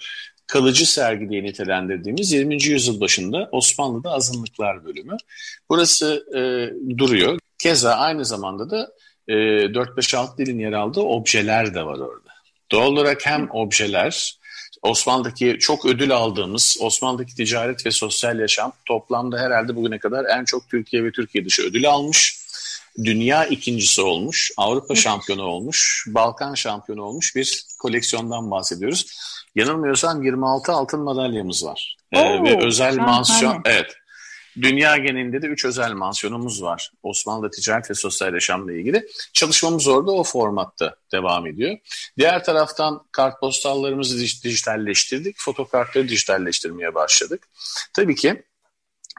kalıcı 0.48 0.92
sergi 0.92 1.30
diye 1.30 1.44
nitelendirdiğimiz 1.44 2.32
20. 2.32 2.64
yüzyıl 2.64 3.02
başında 3.02 3.50
Osmanlı'da 3.52 4.12
azınlıklar 4.12 4.86
bölümü. 4.86 5.18
Burası 5.70 6.26
e, 6.36 6.40
duruyor. 6.98 7.40
Keza 7.60 7.94
aynı 7.94 8.26
zamanda 8.26 8.70
da 8.70 8.92
e, 9.28 9.34
4-5-6 9.34 10.38
dilin 10.38 10.60
yer 10.60 10.74
aldığı 10.74 11.02
objeler 11.02 11.74
de 11.74 11.86
var 11.86 12.00
orada. 12.00 12.30
Doğal 12.72 12.88
olarak 12.88 13.26
hem 13.26 13.50
objeler, 13.52 14.40
Osmanlı'daki 14.82 15.58
çok 15.60 15.86
ödül 15.86 16.12
aldığımız 16.12 16.78
Osmanlı'daki 16.82 17.36
ticaret 17.36 17.86
ve 17.86 17.92
sosyal 17.92 18.40
yaşam 18.40 18.72
toplamda 18.86 19.40
herhalde 19.40 19.76
bugüne 19.76 20.00
kadar 20.00 20.26
en 20.26 20.46
çok 20.46 20.70
Türkiye 20.70 21.04
ve 21.04 21.12
Türkiye 21.12 21.46
dışı 21.46 21.64
ödül 21.64 21.90
almış 21.90 22.39
dünya 23.04 23.46
ikincisi 23.46 24.02
olmuş, 24.02 24.52
Avrupa 24.58 24.96
şampiyonu 24.96 25.44
olmuş, 25.44 26.06
Balkan 26.08 26.54
şampiyonu 26.54 27.04
olmuş 27.04 27.36
bir 27.36 27.64
koleksiyondan 27.80 28.52
bahsediyoruz. 28.52 29.06
Yanılmıyorsam 29.56 30.24
26 30.24 30.72
altın 30.72 31.00
madalyamız 31.00 31.66
var. 31.66 31.98
Ee, 32.12 32.20
Oo, 32.20 32.24
ee, 32.24 32.44
ve 32.44 32.66
özel 32.66 32.98
mansiyon, 32.98 33.62
evet. 33.66 33.96
Dünya 34.62 34.98
genelinde 34.98 35.42
de 35.42 35.48
3 35.48 35.66
özel 35.66 35.92
mansiyonumuz 35.92 36.64
var. 36.64 36.92
Osmanlı 37.04 37.52
ticaret 37.52 37.90
ve 37.90 37.94
sosyal 37.94 38.34
yaşamla 38.34 38.74
ilgili. 38.74 39.08
Çalışmamız 39.34 39.88
orada 39.88 40.12
o 40.12 40.24
formatta 40.24 40.96
devam 41.12 41.48
ediyor. 41.48 41.78
Diğer 42.18 42.44
taraftan 42.44 43.02
kartpostallarımızı 43.12 44.20
dijitalleştirdik. 44.44 45.36
Fotokartları 45.40 46.10
dijitalleştirmeye 46.10 46.96
başladık. 46.96 47.48
Tabii 47.94 48.16
ki 48.16 48.44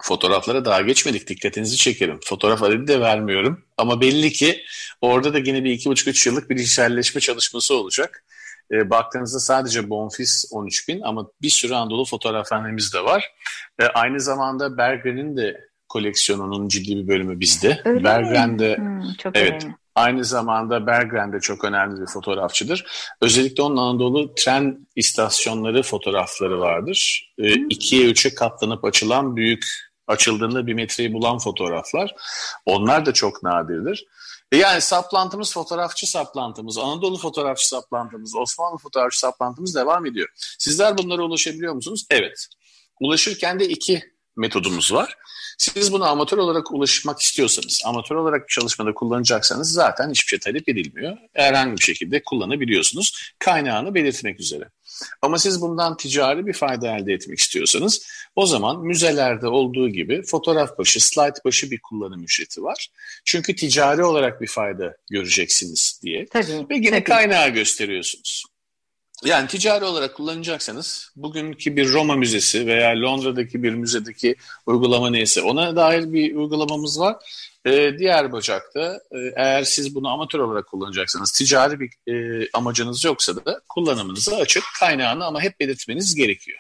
Fotoğraflara 0.05 0.65
daha 0.65 0.81
geçmedik. 0.81 1.29
Dikkatinizi 1.29 1.77
çekerim. 1.77 2.19
Fotoğraf 2.25 2.63
adedi 2.63 2.87
de 2.87 3.01
vermiyorum. 3.01 3.65
Ama 3.79 4.01
belli 4.01 4.33
ki 4.33 4.63
orada 5.01 5.35
da 5.35 5.39
yine 5.39 5.65
bir 5.65 5.71
iki 5.71 5.91
buçuk 5.91 6.09
üç 6.09 6.27
yıllık 6.27 6.51
bir 6.51 6.57
dijitalleşme 6.57 7.21
çalışması 7.21 7.75
olacak. 7.75 8.25
E, 8.73 8.91
baktığınızda 8.91 9.39
sadece 9.39 9.91
Bonfis 9.91 10.45
13 10.53 10.89
bin 10.89 11.01
ama 11.01 11.27
bir 11.43 11.51
sürü 11.51 11.75
Anadolu 11.75 12.05
fotoğrafhanemiz 12.05 12.95
de 12.95 13.05
var. 13.05 13.33
E, 13.81 13.85
aynı 13.85 14.21
zamanda 14.21 14.77
Berger'in 14.77 15.37
de 15.37 15.71
koleksiyonunun 15.89 16.69
ciddi 16.69 16.97
bir 16.97 17.09
bölümü 17.09 17.41
bizde. 17.41 17.81
Öyle 17.85 18.05
Bergen'de 18.05 18.77
hmm, 18.77 19.15
çok 19.19 19.37
evet. 19.37 19.63
Önemli. 19.63 19.81
Aynı 19.95 20.25
zamanda 20.25 20.87
Berggren 20.87 21.33
de 21.33 21.41
çok 21.41 21.65
önemli 21.65 22.01
bir 22.01 22.07
fotoğrafçıdır. 22.07 22.85
Özellikle 23.21 23.63
onun 23.63 23.77
Anadolu 23.77 24.35
tren 24.35 24.87
istasyonları 24.97 25.83
fotoğrafları 25.83 26.61
vardır. 26.61 27.31
E, 27.39 27.53
ikiye 27.53 28.07
üçe 28.07 28.35
katlanıp 28.35 28.85
açılan 28.85 29.37
büyük, 29.37 29.65
açıldığında 30.11 30.67
bir 30.67 30.75
metreyi 30.75 31.13
bulan 31.13 31.39
fotoğraflar. 31.39 32.15
Onlar 32.67 33.07
da 33.07 33.13
çok 33.13 33.43
nadirdir. 33.43 34.07
E, 34.53 34.57
yani 34.57 34.81
saplantımız, 34.81 35.53
fotoğrafçı 35.53 36.11
saplantımız, 36.11 36.79
Anadolu 36.79 37.19
fotoğrafçı 37.19 37.69
saplantımız, 37.69 38.37
Osmanlı 38.37 38.79
fotoğrafçı 38.79 39.19
saplantımız 39.19 39.75
devam 39.75 40.07
ediyor. 40.07 40.29
Sizler 40.59 40.99
bunlara 40.99 41.23
ulaşabiliyor 41.23 41.75
musunuz? 41.75 42.07
Evet. 42.11 42.47
Ulaşırken 43.01 43.61
de 43.61 43.69
iki 43.69 44.03
metodumuz 44.37 44.93
var. 44.93 45.17
Siz 45.59 45.93
bunu 45.93 46.05
amatör 46.05 46.39
olarak 46.39 46.73
ulaşmak 46.73 47.21
istiyorsanız, 47.21 47.83
amatör 47.85 48.17
olarak 48.17 48.49
bir 48.49 48.55
çalışmada 48.55 48.95
kullanacaksanız 48.95 49.73
zaten 49.73 50.11
hiçbir 50.11 50.29
şey 50.29 50.39
talep 50.39 50.69
edilmiyor. 50.69 51.17
Herhangi 51.33 51.77
bir 51.77 51.83
şekilde 51.83 52.23
kullanabiliyorsunuz. 52.23 53.33
Kaynağını 53.39 53.95
belirtmek 53.95 54.41
üzere. 54.41 54.65
Ama 55.23 55.39
siz 55.39 55.61
bundan 55.61 55.97
ticari 55.97 56.47
bir 56.47 56.53
fayda 56.53 56.97
elde 56.97 57.13
etmek 57.13 57.39
istiyorsanız 57.39 58.07
o 58.37 58.47
zaman 58.47 58.81
müzelerde 58.85 59.49
olduğu 59.49 59.89
gibi 59.89 60.23
fotoğraf 60.23 60.79
başı, 60.79 61.07
slide 61.07 61.45
başı 61.45 61.71
bir 61.71 61.81
kullanım 61.81 62.25
ücreti 62.25 62.63
var. 62.63 62.89
Çünkü 63.25 63.57
ticari 63.57 64.05
olarak 64.05 64.41
bir 64.41 64.47
fayda 64.47 64.97
göreceksiniz 65.11 66.01
diye. 66.03 66.27
Tabii, 66.27 66.67
Ve 66.71 66.75
yine 66.75 66.91
tabii. 66.91 67.05
kaynağı 67.05 67.49
gösteriyorsunuz. 67.49 68.45
Yani 69.25 69.49
ticari 69.49 69.85
olarak 69.85 70.15
kullanacaksanız 70.15 71.13
bugünkü 71.17 71.77
bir 71.77 71.93
Roma 71.93 72.17
Müzesi 72.17 72.67
veya 72.67 73.01
Londra'daki 73.03 73.63
bir 73.63 73.73
müzedeki 73.75 74.37
uygulama 74.67 75.11
neyse 75.11 75.43
ona 75.43 75.77
dair 75.77 76.13
bir 76.13 76.35
uygulamamız 76.35 77.01
var. 77.01 77.17
Ee, 77.67 77.99
diğer 77.99 78.33
bacakta 78.33 79.01
e, 79.13 79.19
eğer 79.37 79.63
siz 79.63 79.95
bunu 79.95 80.09
amatör 80.09 80.39
olarak 80.39 80.67
kullanacaksanız 80.67 81.33
ticari 81.33 81.81
bir 81.81 82.13
e, 82.13 82.47
amacınız 82.55 83.05
yoksa 83.05 83.45
da 83.45 83.61
kullanımınıza 83.69 84.37
açık 84.37 84.65
kaynağını 84.81 85.25
ama 85.25 85.43
hep 85.43 85.61
belirtmeniz 85.61 86.15
gerekiyor. 86.15 86.59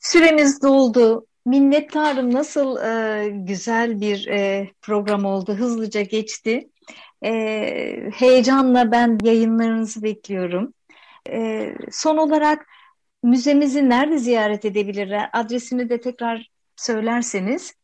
Süremiz 0.00 0.62
doldu. 0.62 1.26
Minnettarım 1.46 2.34
nasıl 2.34 2.76
e, 2.76 3.28
güzel 3.28 4.00
bir 4.00 4.26
e, 4.26 4.70
program 4.82 5.24
oldu. 5.24 5.54
Hızlıca 5.54 6.02
geçti. 6.02 6.68
E, 7.24 7.30
heyecanla 8.14 8.92
ben 8.92 9.18
yayınlarınızı 9.22 10.02
bekliyorum. 10.02 10.74
E, 11.30 11.68
son 11.90 12.16
olarak 12.16 12.66
müzemizi 13.22 13.88
nerede 13.88 14.18
ziyaret 14.18 14.64
edebilirler? 14.64 15.30
Adresini 15.32 15.90
de 15.90 16.00
tekrar 16.00 16.50
söylerseniz. 16.76 17.74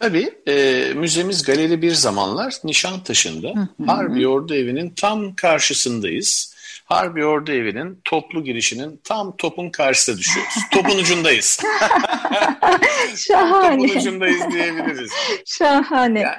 Tabii. 0.00 0.30
E, 0.48 0.84
müzemiz 0.94 1.42
Galeri 1.42 1.82
Bir 1.82 1.92
Zamanlar 1.92 2.54
Nişantaşı'nda. 2.64 3.68
Harbi 3.86 4.28
Ordu 4.28 4.54
Evi'nin 4.54 4.90
tam 4.90 5.34
karşısındayız. 5.34 6.54
Harbi 6.84 7.24
Ordu 7.24 7.52
Evi'nin 7.52 8.00
toplu 8.04 8.44
girişinin 8.44 9.00
tam 9.04 9.36
topun 9.36 9.70
karşısında 9.70 10.18
düşüyoruz. 10.18 10.54
topun 10.72 10.98
ucundayız. 10.98 11.60
Şahane. 13.16 13.86
topun 13.86 14.00
ucundayız 14.00 14.42
diyebiliriz. 14.52 15.10
Şahane. 15.46 16.20
Yani, 16.20 16.36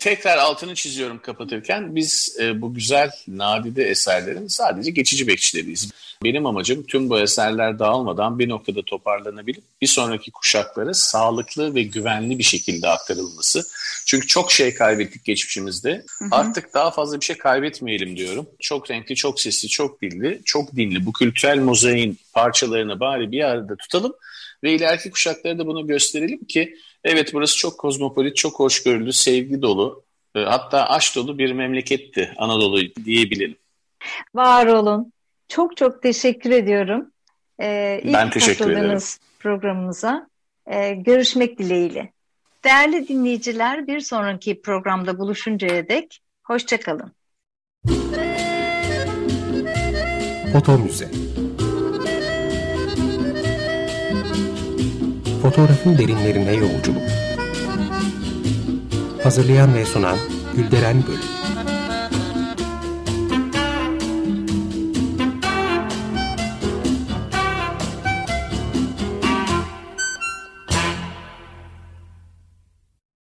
Tekrar 0.00 0.38
altını 0.38 0.74
çiziyorum 0.74 1.18
kapatırken 1.18 1.96
biz 1.96 2.36
e, 2.40 2.62
bu 2.62 2.74
güzel 2.74 3.10
nadide 3.28 3.84
eserlerin 3.84 4.46
sadece 4.46 4.90
geçici 4.90 5.26
bekçileriyiz. 5.26 5.90
Benim 6.24 6.46
amacım 6.46 6.82
tüm 6.86 7.10
bu 7.10 7.20
eserler 7.20 7.78
dağılmadan 7.78 8.38
bir 8.38 8.48
noktada 8.48 8.82
toparlanabilip 8.82 9.64
bir 9.82 9.86
sonraki 9.86 10.30
kuşaklara 10.30 10.94
sağlıklı 10.94 11.74
ve 11.74 11.82
güvenli 11.82 12.38
bir 12.38 12.44
şekilde 12.44 12.88
aktarılması. 12.88 13.62
Çünkü 14.06 14.26
çok 14.26 14.52
şey 14.52 14.74
kaybettik 14.74 15.24
geçmişimizde. 15.24 16.04
Hı 16.18 16.24
hı. 16.24 16.28
Artık 16.30 16.74
daha 16.74 16.90
fazla 16.90 17.20
bir 17.20 17.24
şey 17.24 17.38
kaybetmeyelim 17.38 18.16
diyorum. 18.16 18.46
Çok 18.60 18.90
renkli, 18.90 19.14
çok 19.14 19.40
sesli, 19.40 19.68
çok 19.68 20.02
dilli, 20.02 20.40
çok 20.44 20.76
dinli 20.76 21.06
bu 21.06 21.12
kültürel 21.12 21.58
mozaiğin 21.58 22.18
parçalarını 22.32 23.00
bari 23.00 23.32
bir 23.32 23.44
arada 23.44 23.76
tutalım 23.76 24.12
ve 24.62 24.74
ileriki 24.74 25.10
kuşaklara 25.10 25.58
da 25.58 25.66
bunu 25.66 25.86
gösterelim 25.86 26.44
ki 26.44 26.76
evet 27.06 27.34
burası 27.34 27.56
çok 27.56 27.78
kozmopolit, 27.78 28.36
çok 28.36 28.60
hoşgörülü, 28.60 29.12
sevgi 29.12 29.62
dolu, 29.62 30.02
e, 30.34 30.40
hatta 30.40 30.86
aşk 30.86 31.16
dolu 31.16 31.38
bir 31.38 31.52
memleketti 31.52 32.34
Anadolu 32.36 32.80
diyebilelim. 33.04 33.56
Var 34.34 34.66
olun. 34.66 35.12
Çok 35.48 35.76
çok 35.76 36.02
teşekkür 36.02 36.50
ediyorum. 36.50 37.10
Ee, 37.60 38.00
ben 38.04 38.30
teşekkür 38.30 38.70
ederim. 38.70 38.98
programımıza. 39.38 40.28
Ee, 40.66 40.94
görüşmek 40.94 41.58
dileğiyle. 41.58 42.12
Değerli 42.64 43.08
dinleyiciler 43.08 43.86
bir 43.86 44.00
sonraki 44.00 44.60
programda 44.62 45.18
buluşuncaya 45.18 45.88
dek 45.88 46.20
hoşçakalın. 46.42 47.12
Foto 50.52 50.78
Müze 50.78 51.10
Fotoğrafın 55.46 55.98
derinlerine 55.98 56.52
yolculuk. 56.52 57.02
Hazırlayan 59.22 59.74
ve 59.74 59.84
sunan 59.84 60.16
Gülderen 60.56 61.02
Bölüm 61.06 61.35